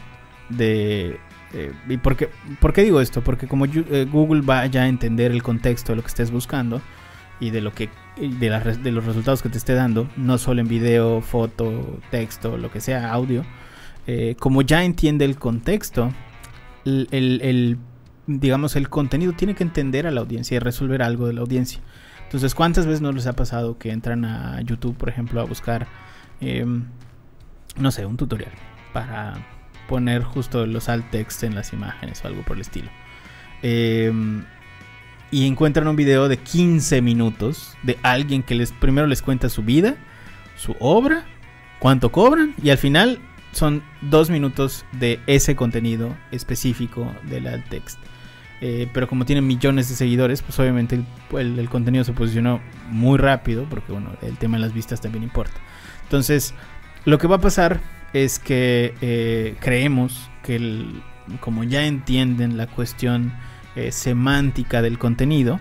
de... 0.50 1.20
eh, 1.54 1.74
¿Y 1.88 1.98
por 1.98 2.16
qué, 2.16 2.30
por 2.60 2.74
qué 2.74 2.84
digo 2.84 3.02
esto? 3.02 3.22
Porque 3.22 3.48
como 3.48 3.66
eh, 3.66 4.08
Google 4.10 4.42
va 4.42 4.66
ya 4.68 4.84
a 4.84 4.88
entender 4.88 5.32
el 5.32 5.44
contexto 5.44 5.92
de 5.92 5.98
lo 5.98 6.02
que 6.02 6.08
estés 6.08 6.32
buscando 6.32 6.82
y 7.40 7.50
de 7.50 7.62
lo 7.62 7.74
que 7.74 7.90
de, 8.18 8.92
los 8.92 9.06
resultados 9.06 9.42
que 9.42 9.50
te 9.50 9.58
esté 9.58 9.74
dando, 9.74 10.08
no 10.16 10.38
solo 10.38 10.62
en 10.62 10.68
video, 10.68 11.22
foto, 11.22 12.00
texto, 12.10 12.58
lo 12.58 12.72
que 12.72 12.80
sea, 12.80 13.12
audio, 13.12 13.44
eh, 14.08 14.36
como 14.40 14.62
ya 14.62 14.84
entiende 14.84 15.26
el 15.26 15.38
contexto, 15.38 16.12
el, 16.86 17.78
digamos, 18.28 18.76
el 18.76 18.90
contenido 18.90 19.34
tiene 19.34 19.56
que 19.56 19.64
entender 19.64 20.08
a 20.08 20.12
la 20.12 20.22
audiencia 20.22 20.56
y 20.56 20.60
resolver 20.60 21.02
algo 21.02 21.28
de 21.28 21.34
la 21.34 21.42
audiencia. 21.42 21.82
Entonces, 22.24 22.56
¿cuántas 22.56 22.86
veces 22.86 23.02
no 23.02 23.12
les 23.12 23.28
ha 23.28 23.34
pasado 23.34 23.78
que 23.78 23.92
entran 23.92 24.24
a 24.24 24.62
YouTube, 24.62 24.96
por 24.96 25.10
ejemplo, 25.10 25.42
a 25.42 25.44
buscar, 25.44 25.88
em, 26.40 26.86
no 27.78 27.92
sé, 27.92 28.06
un 28.06 28.18
tutorial 28.18 28.52
para 28.94 29.34
poner 29.92 30.24
justo 30.24 30.66
los 30.66 30.88
alt 30.88 31.06
text 31.12 31.44
en 31.44 31.54
las 31.54 31.74
imágenes 31.74 32.24
o 32.24 32.28
algo 32.28 32.44
por 32.44 32.56
el 32.56 32.62
estilo? 32.62 32.90
Em, 33.62 34.44
y 35.32 35.46
encuentran 35.48 35.88
un 35.88 35.96
video 35.96 36.28
de 36.30 36.38
15 36.38 37.02
minutos 37.02 37.76
de 37.84 37.98
alguien 38.04 38.42
que 38.42 38.56
les 38.56 38.72
primero 38.72 39.06
les 39.08 39.22
cuenta 39.22 39.50
su 39.50 39.64
vida, 39.64 39.96
su 40.56 40.76
obra, 40.80 41.26
cuánto 41.80 42.12
cobran 42.12 42.54
y 42.64 42.70
al 42.70 42.78
final 42.78 43.20
son 43.52 43.84
dos 44.02 44.30
minutos 44.30 44.86
de 44.94 45.20
ese 45.28 45.56
contenido 45.58 46.16
específico 46.32 47.14
del 47.24 47.48
alt 47.48 47.68
text. 47.70 48.00
Eh, 48.62 48.88
pero 48.94 49.08
como 49.08 49.26
tiene 49.26 49.42
millones 49.42 49.90
de 49.90 49.96
seguidores, 49.96 50.42
pues 50.42 50.58
obviamente 50.60 50.96
el, 50.96 51.06
el- 51.40 51.60
el 51.60 51.70
contenido 51.70 52.04
se 52.04 52.14
posicionó 52.14 52.62
muy 52.90 53.18
rápido, 53.18 53.66
porque 53.70 53.92
bueno, 53.92 54.12
el 54.22 54.38
tema 54.38 54.56
de 54.58 54.62
las 54.62 54.74
vistas 54.74 55.02
también 55.02 55.24
importa. 55.24 55.56
Entonces, 56.04 56.54
lo 57.06 57.18
que 57.18 57.28
va 57.28 57.38
a 57.38 57.42
pasar 57.42 57.80
es 58.14 58.40
que 58.40 58.94
eh, 59.02 59.56
creemos 59.60 60.30
que 60.44 60.56
el- 60.56 61.02
como 61.40 61.64
ya 61.64 61.86
entienden 61.86 62.58
la 62.58 62.68
cuestión 62.68 63.34
eh, 63.76 63.92
semántica 63.92 64.82
del 64.82 64.98
contenido, 65.00 65.60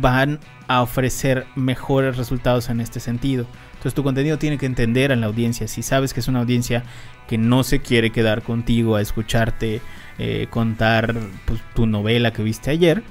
van 0.00 0.40
a 0.66 0.82
ofrecer 0.82 1.46
mejores 1.54 2.16
resultados 2.16 2.68
en 2.68 2.80
este 2.80 2.98
sentido. 2.98 3.46
Entonces 3.74 3.94
tu 3.94 4.02
contenido 4.02 4.38
tiene 4.38 4.58
que 4.58 4.66
entender 4.66 5.12
a 5.12 5.16
la 5.16 5.26
audiencia. 5.26 5.68
Si 5.68 5.82
sabes 5.82 6.12
que 6.12 6.18
es 6.18 6.26
una 6.26 6.40
audiencia 6.40 6.82
que 7.28 7.38
no 7.38 7.62
se 7.62 7.78
quiere 7.80 8.10
quedar 8.10 8.42
contigo 8.42 8.96
a 8.96 9.00
escucharte 9.00 9.80
eh, 10.18 10.48
contar 10.50 11.14
pues, 11.44 11.60
tu 11.74 11.86
novela 11.86 12.32
que 12.32 12.42
viste 12.42 12.72
ayer, 12.72 13.04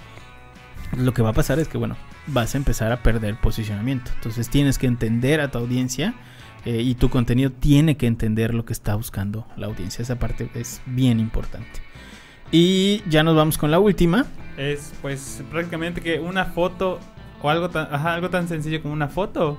lo 0.97 1.13
que 1.13 1.21
va 1.21 1.29
a 1.29 1.33
pasar 1.33 1.57
es 1.59 1.69
que, 1.69 1.77
bueno, 1.77 1.95
vas 2.27 2.53
a 2.53 2.57
empezar 2.57 2.91
a 2.91 3.01
perder 3.01 3.35
posicionamiento. 3.37 4.11
Entonces 4.15 4.49
tienes 4.49 4.77
que 4.77 4.87
entender 4.87 5.39
a 5.39 5.49
tu 5.49 5.57
audiencia 5.57 6.15
eh, 6.65 6.81
y 6.81 6.95
tu 6.95 7.09
contenido 7.09 7.51
tiene 7.51 7.97
que 7.97 8.07
entender 8.07 8.53
lo 8.53 8.65
que 8.65 8.73
está 8.73 8.95
buscando 8.95 9.47
la 9.57 9.67
audiencia. 9.67 10.01
Esa 10.01 10.19
parte 10.19 10.49
es 10.53 10.81
bien 10.85 11.19
importante. 11.19 11.81
Y 12.51 13.03
ya 13.09 13.23
nos 13.23 13.35
vamos 13.35 13.57
con 13.57 13.71
la 13.71 13.79
última. 13.79 14.25
Es 14.57 14.93
pues 15.01 15.43
prácticamente 15.51 16.01
que 16.01 16.19
una 16.19 16.45
foto 16.45 16.99
o 17.41 17.49
algo 17.49 17.69
tan, 17.69 17.93
ajá, 17.93 18.13
algo 18.13 18.29
tan 18.29 18.47
sencillo 18.47 18.81
como 18.81 18.93
una 18.93 19.07
foto 19.07 19.57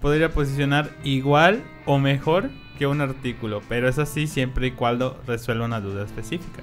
podría 0.00 0.30
posicionar 0.30 0.90
igual 1.04 1.62
o 1.86 1.98
mejor 1.98 2.50
que 2.78 2.86
un 2.86 3.00
artículo, 3.00 3.60
pero 3.68 3.88
eso 3.88 4.06
sí 4.06 4.26
siempre 4.26 4.68
y 4.68 4.70
cuando 4.72 5.20
resuelva 5.26 5.66
una 5.66 5.80
duda 5.80 6.04
específica. 6.04 6.62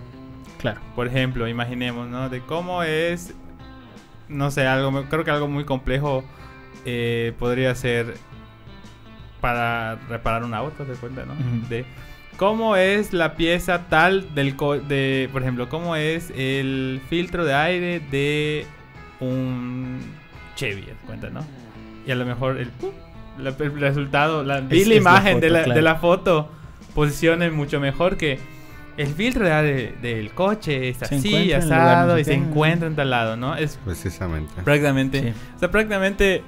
Claro. 0.59 0.81
Por 0.95 1.07
ejemplo, 1.07 1.47
imaginemos, 1.47 2.07
¿no? 2.07 2.29
De 2.29 2.41
cómo 2.41 2.81
es, 2.81 3.33
no 4.27 4.49
sé, 4.49 4.65
algo, 4.65 5.05
creo 5.09 5.23
que 5.23 5.31
algo 5.31 5.47
muy 5.47 5.65
complejo 5.65 6.23
eh, 6.85 7.33
podría 7.37 7.73
ser 7.75 8.15
para 9.41 9.95
reparar 10.09 10.43
un 10.43 10.53
auto, 10.53 10.83
¿te 10.83 10.93
cuenta, 10.93 11.25
no? 11.25 11.33
Ujú. 11.33 11.67
De 11.69 11.85
cómo 12.37 12.75
es 12.75 13.13
la 13.13 13.35
pieza 13.35 13.87
tal 13.89 14.33
del, 14.35 14.55
co- 14.55 14.79
de, 14.79 15.29
por 15.31 15.41
ejemplo, 15.41 15.69
cómo 15.69 15.95
es 15.95 16.31
el 16.35 17.01
filtro 17.09 17.45
de 17.45 17.53
aire 17.53 17.99
de 18.11 18.65
un 19.19 19.99
Chevy, 20.55 20.81
¿te 20.83 20.93
cuenta, 21.05 21.29
no? 21.29 21.41
Y 22.05 22.11
a 22.11 22.15
lo 22.15 22.25
mejor 22.25 22.57
el, 22.57 22.71
la- 23.39 23.49
el 23.59 23.79
resultado, 23.79 24.43
la, 24.43 24.61
vi 24.61 24.81
Es- 24.81 24.87
la 24.87 24.95
imagen 24.95 25.39
de, 25.39 25.47
foto, 25.47 25.53
la, 25.53 25.63
claro. 25.63 25.75
de 25.75 25.81
la 25.81 25.95
foto 25.95 26.51
posicione 26.95 27.49
mucho 27.51 27.79
mejor 27.79 28.17
que 28.17 28.39
el 28.97 29.07
filtro 29.07 29.45
de 29.45 29.53
aire 29.53 29.93
del 30.01 30.31
coche 30.31 30.89
es 30.89 31.03
así, 31.03 31.53
asado 31.53 32.17
y 32.17 32.23
se 32.23 32.33
encuentra 32.33 32.87
en 32.87 32.95
tal 32.95 33.11
lado, 33.11 33.35
¿no? 33.37 33.55
Es 33.55 33.77
Precisamente. 33.85 34.51
prácticamente, 34.63 35.21
Sí. 35.21 35.33
o 35.55 35.59
sea, 35.59 35.69
prácticamente 35.69 36.41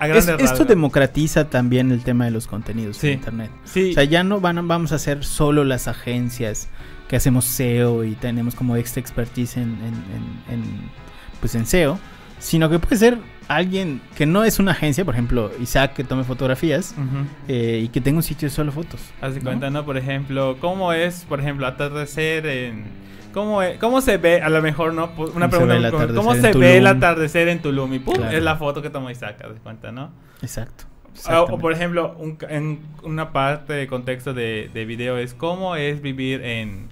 a 0.00 0.08
Es- 0.08 0.26
grandes 0.26 0.50
esto 0.50 0.64
democratiza 0.64 1.48
también 1.48 1.92
el 1.92 2.02
tema 2.02 2.24
de 2.24 2.30
los 2.32 2.46
contenidos 2.46 2.96
Sí. 2.96 3.08
en 3.08 3.12
internet. 3.14 3.50
Sí, 3.64 3.90
O 3.90 3.94
sea, 3.94 4.04
ya 4.04 4.24
no 4.24 4.40
van 4.40 4.66
vamos 4.66 4.92
a 4.92 4.98
ser 4.98 5.24
solo 5.24 5.64
las 5.64 5.86
agencias 5.88 6.68
que 7.08 7.16
hacemos 7.16 7.44
SEO 7.44 8.04
y 8.04 8.14
tenemos 8.14 8.54
como 8.54 8.76
extra 8.76 9.00
expertise 9.00 9.56
en, 9.56 9.62
en- 9.70 10.48
en- 10.48 10.54
en, 10.60 10.64
pues 11.40 11.54
en 11.54 11.66
SEO, 11.66 11.98
sino 12.38 12.68
que 12.70 12.78
puede 12.78 12.96
ser 12.96 13.18
alguien 13.56 14.00
que 14.16 14.26
no 14.26 14.44
es 14.44 14.58
una 14.58 14.72
agencia, 14.72 15.04
por 15.04 15.14
ejemplo, 15.14 15.50
Isaac 15.60 15.94
que 15.94 16.04
tome 16.04 16.24
fotografías 16.24 16.94
eh, 17.48 17.80
y 17.84 17.88
que 17.88 18.00
tenga 18.00 18.16
un 18.18 18.22
sitio 18.22 18.48
de 18.48 18.54
solo 18.54 18.70
fotos. 18.72 19.00
Haz 19.20 19.34
de 19.34 19.40
¿no? 19.40 19.44
cuenta, 19.44 19.70
¿no? 19.70 19.84
Por 19.84 19.96
ejemplo, 19.96 20.56
¿cómo 20.60 20.92
es, 20.92 21.24
por 21.28 21.40
ejemplo, 21.40 21.66
atardecer 21.66 22.46
en... 22.46 22.84
¿Cómo, 23.32 23.62
es- 23.62 23.78
¿Cómo 23.78 24.00
se 24.00 24.16
ve, 24.18 24.40
a 24.42 24.48
lo 24.48 24.60
mejor, 24.62 24.92
no? 24.94 25.10
Una 25.34 25.48
¿Cómo 25.48 25.60
se 25.60 25.66
ve 25.66 25.76
el 25.76 25.82
pregunta, 25.88 26.14
¿cómo 26.14 26.34
se 26.34 26.52
ve 26.52 26.78
el 26.78 26.86
atardecer 26.86 27.48
en 27.48 27.60
Tulum? 27.62 27.92
Y 27.94 27.98
pum, 28.00 28.14
Claro. 28.14 28.36
es 28.36 28.42
la 28.42 28.56
foto 28.56 28.82
que 28.82 28.90
tomó 28.90 29.10
Isaac, 29.10 29.36
haz 29.44 29.54
de 29.54 29.60
cuenta, 29.60 29.92
¿no? 29.92 30.10
Exacto. 30.42 30.84
Ah, 31.26 31.42
O, 31.42 31.58
por 31.58 31.72
ejemplo, 31.72 32.14
un 32.18 32.38
en 32.48 32.80
una 33.02 33.32
parte 33.32 33.72
de 33.72 33.86
contexto 33.88 34.32
de, 34.32 34.70
de 34.72 34.84
video 34.84 35.18
es 35.18 35.34
cómo 35.34 35.74
es 35.76 36.00
vivir 36.02 36.42
en 36.42 36.88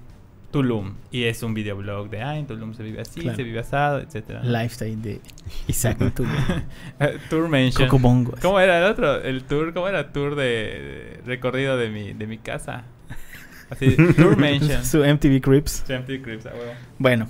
Tulum. 0.50 0.94
Y 1.10 1.24
es 1.24 1.42
un 1.42 1.52
videoblog 1.54 2.08
de, 2.08 2.22
ah, 2.22 2.38
en 2.38 2.46
Tulum 2.46 2.74
se 2.74 2.82
vive 2.82 3.00
así, 3.02 3.20
Claro. 3.20 3.36
se 3.36 3.42
vive 3.42 3.58
asado, 3.60 4.00
etcétera. 4.00 4.42
Lifestyle 4.42 5.00
de 5.02 5.20
Isaac 5.66 6.00
en 6.00 6.10
Tulum. 6.12 6.32
Eh, 7.00 7.18
Tour 7.28 7.48
Mention. 7.48 7.86
Cocobongos. 7.88 8.40
¿Cómo 8.40 8.58
era 8.58 8.78
el 8.78 8.90
otro? 8.90 9.22
El 9.22 9.44
tour, 9.44 9.72
¿cómo 9.74 9.88
era? 9.88 10.12
Tour 10.12 10.34
de, 10.36 11.20
recorrido 11.26 11.76
de 11.76 11.90
mi, 11.90 12.12
de 12.14 12.26
mi 12.26 12.38
casa. 12.38 12.84
Así, 13.70 13.94
Tour 14.16 14.36
Mention. 14.38 14.84
Su 14.84 14.98
MTV 15.04 15.40
Crips. 15.42 15.84
Empty 15.88 16.20
Crips, 16.20 16.46
a 16.46 16.50
huevo. 16.54 16.72
Bueno, 16.98 17.28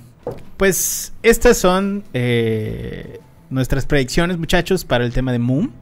pues 0.56 1.12
estas 1.22 1.58
son 1.58 2.04
eh, 2.14 3.18
nuestras 3.50 3.84
predicciones, 3.86 4.38
muchachos, 4.38 4.84
para 4.84 5.04
el 5.04 5.12
tema 5.12 5.32
de 5.32 5.40
Moon. 5.40 5.72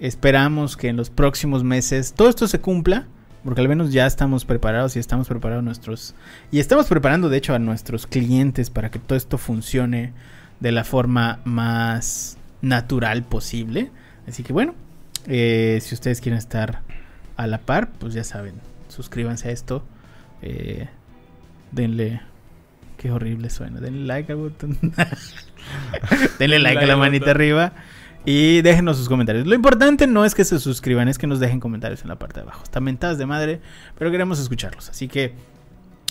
Esperamos 0.00 0.76
que 0.76 0.88
en 0.88 0.96
los 0.96 1.10
próximos 1.10 1.64
meses 1.64 2.14
todo 2.14 2.28
esto 2.28 2.46
se 2.48 2.60
cumpla, 2.60 3.06
porque 3.44 3.60
al 3.60 3.68
menos 3.68 3.92
ya 3.92 4.06
estamos 4.06 4.44
preparados 4.44 4.96
y 4.96 4.98
estamos 4.98 5.28
preparados 5.28 5.64
nuestros 5.64 6.14
y 6.50 6.58
estamos 6.58 6.86
preparando 6.86 7.28
de 7.28 7.38
hecho 7.38 7.54
a 7.54 7.58
nuestros 7.58 8.06
clientes 8.06 8.70
para 8.70 8.90
que 8.90 8.98
todo 8.98 9.16
esto 9.16 9.38
funcione 9.38 10.12
de 10.60 10.72
la 10.72 10.84
forma 10.84 11.40
más 11.44 12.36
natural 12.62 13.22
posible. 13.24 13.90
Así 14.26 14.42
que 14.42 14.52
bueno, 14.52 14.74
eh, 15.26 15.78
si 15.82 15.94
ustedes 15.94 16.20
quieren 16.20 16.38
estar 16.38 16.80
a 17.36 17.46
la 17.46 17.58
par, 17.58 17.90
pues 17.92 18.14
ya 18.14 18.24
saben, 18.24 18.54
suscríbanse 18.88 19.48
a 19.48 19.52
esto, 19.52 19.84
eh, 20.42 20.88
denle 21.72 22.20
Qué 22.98 23.12
horrible 23.12 23.48
suena. 23.48 23.80
Denle 23.80 24.06
like 24.06 24.32
al 24.32 24.38
botón. 24.38 24.76
Denle 26.38 26.58
like 26.58 26.82
a 26.82 26.86
la 26.86 26.96
manita 26.96 27.30
arriba. 27.30 27.72
Y 28.30 28.60
déjenos 28.60 28.98
sus 28.98 29.08
comentarios. 29.08 29.46
Lo 29.46 29.54
importante 29.54 30.06
no 30.06 30.22
es 30.26 30.34
que 30.34 30.44
se 30.44 30.58
suscriban, 30.58 31.08
es 31.08 31.16
que 31.16 31.26
nos 31.26 31.40
dejen 31.40 31.60
comentarios 31.60 32.02
en 32.02 32.08
la 32.08 32.16
parte 32.18 32.40
de 32.40 32.42
abajo. 32.42 32.62
Están 32.62 32.84
mentadas 32.84 33.16
de 33.16 33.24
madre, 33.24 33.58
pero 33.98 34.10
queremos 34.10 34.38
escucharlos. 34.38 34.90
Así 34.90 35.08
que, 35.08 35.32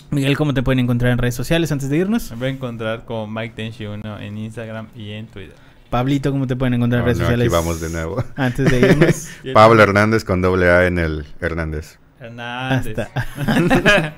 Miguel, 0.10 0.36
¿cómo 0.36 0.52
te 0.56 0.64
pueden 0.64 0.80
encontrar 0.80 1.12
en 1.12 1.20
redes 1.20 1.36
sociales 1.36 1.72
antes 1.72 1.90
de 1.92 1.98
irnos? 1.98 2.32
Me 2.32 2.38
voy 2.38 2.48
a 2.48 2.52
encontrar 2.54 3.06
con 3.06 3.32
Mike 3.32 3.54
Tenshi 3.56 3.86
1 3.86 4.20
en 4.20 4.36
Instagram 4.36 4.88
y 4.96 5.12
en 5.12 5.28
Twitter. 5.28 5.54
Pablito, 5.92 6.32
¿cómo 6.32 6.48
te 6.48 6.56
pueden 6.56 6.74
encontrar 6.74 7.02
en 7.02 7.04
No, 7.04 7.06
redes 7.06 7.20
no, 7.20 7.26
sociales? 7.26 7.46
aquí 7.46 7.54
vamos 7.54 7.82
de 7.82 7.90
nuevo. 7.92 8.24
Antes 8.36 8.72
de 8.72 8.80
irnos. 8.80 9.28
Pablo 9.54 9.84
Hernández 9.84 10.24
con 10.24 10.42
doble 10.42 10.72
A 10.72 10.88
en 10.88 10.98
el 10.98 11.24
Hernández. 11.40 12.00
Hernández. 12.20 12.96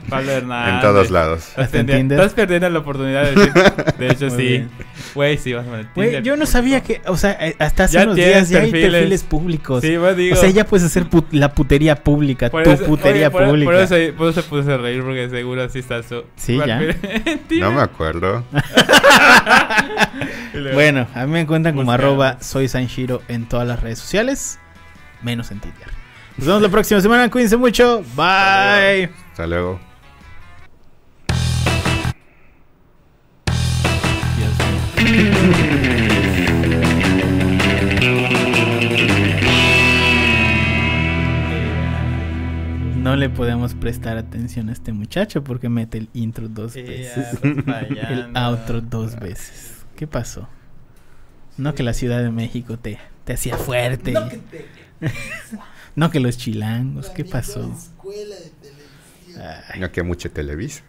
Pablo 0.10 0.32
Hernández. 0.32 0.74
En 0.76 0.82
todos 0.82 1.12
lados. 1.12 1.52
Tinder. 1.72 2.20
Estás 2.20 2.34
perdiendo 2.34 2.70
la 2.70 2.80
oportunidad 2.80 3.24
de 3.26 3.36
decir. 3.36 3.54
De 3.98 4.08
hecho, 4.08 4.30
sí. 4.30 4.68
Güey, 5.16 5.38
sí, 5.38 5.54
vas 5.54 5.66
a 5.66 5.70
poner 5.70 5.88
Güey, 5.96 6.08
Tinder. 6.10 6.24
yo 6.24 6.38
no 6.38 6.46
sabía 6.46 6.82
que, 6.82 7.02
o 7.08 7.18
sea, 7.18 7.32
eh, 7.40 7.56
hasta 7.60 7.84
hace 7.86 7.96
Ya 7.98 8.04
unos 8.04 8.16
días 8.16 8.50
ya 8.50 8.60
hay 8.62 8.72
perfiles. 8.72 9.24
públicos. 9.24 9.82
Sí, 9.82 9.96
pues 10.00 10.16
digo. 10.16 10.36
o 10.36 10.40
sea, 10.40 10.50
ya 10.50 10.66
puedes 10.66 10.86
hacer 10.86 11.06
put- 11.10 11.28
la 11.32 11.54
putería 11.54 11.96
pública, 11.98 12.50
por 12.50 12.64
tu 12.64 12.72
eso- 12.72 12.86
putería 12.86 13.28
oye, 13.28 13.32
por- 13.32 13.46
pública. 13.48 13.72
Por 13.72 13.76
eso, 13.82 13.96
por 14.18 14.30
eso 14.30 14.42
se 14.42 14.48
puse 14.48 14.72
a 14.74 14.78
reír, 14.78 15.04
porque 15.04 15.30
seguro 15.30 15.64
así 15.64 15.80
está 15.80 16.02
su. 16.04 16.24
Sí, 16.38 16.58
ya. 16.66 16.80
No 17.60 17.72
me 17.72 17.82
acuerdo. 17.82 18.44
Bueno, 20.74 21.08
a 21.16 21.26
mí 21.26 21.32
me 21.32 21.40
encuentran 21.42 21.76
como 21.76 21.92
arroba 21.92 22.38
soy 22.42 22.68
Sanshiro 22.68 23.22
en 23.28 23.48
todas 23.48 23.68
las 23.68 23.82
redes 23.82 24.00
sociales, 24.00 24.60
menos 25.22 25.52
en 25.52 25.60
Tinder. 25.60 25.88
Nos 26.40 26.48
vemos 26.48 26.62
la 26.62 26.70
próxima 26.70 27.02
semana, 27.02 27.30
cuídense 27.30 27.58
mucho, 27.58 28.02
bye. 28.16 29.10
Hasta 29.32 29.46
luego. 29.46 29.78
No 42.96 43.18
le 43.18 43.30
podemos 43.30 43.74
prestar 43.74 44.18
atención 44.18 44.70
a 44.70 44.72
este 44.72 44.94
muchacho 44.94 45.44
porque 45.44 45.68
mete 45.68 45.98
el 45.98 46.10
intro 46.14 46.48
dos 46.48 46.74
veces. 46.74 47.38
El 47.44 48.32
outro 48.38 48.80
dos 48.80 49.20
veces. 49.20 49.84
¿Qué 49.98 50.08
pasó? 50.08 50.48
No 51.58 51.76
que 51.76 51.84
la 51.84 51.92
Ciudad 51.94 52.24
de 52.24 52.32
México 52.32 52.80
te, 52.80 52.98
te 53.26 53.34
hacía 53.34 53.58
fuerte. 53.58 54.14
No 54.14 54.30
que 54.30 54.38
te 54.38 54.66
No 55.96 56.10
que 56.12 56.20
los 56.20 56.38
chilangos. 56.38 57.10
¿Qué 57.10 57.26
pasó? 57.26 57.76
Ay, 59.74 59.80
No 59.80 59.92
que 59.92 60.04
mucho 60.04 60.32
Televisa. 60.32 60.82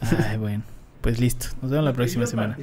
ay, 0.00 0.36
bueno. 0.36 0.62
Pues 1.00 1.20
listo. 1.20 1.46
Nos 1.62 1.70
vemos 1.70 1.84
la 1.84 1.92
próxima 1.92 2.26
semana. 2.26 2.56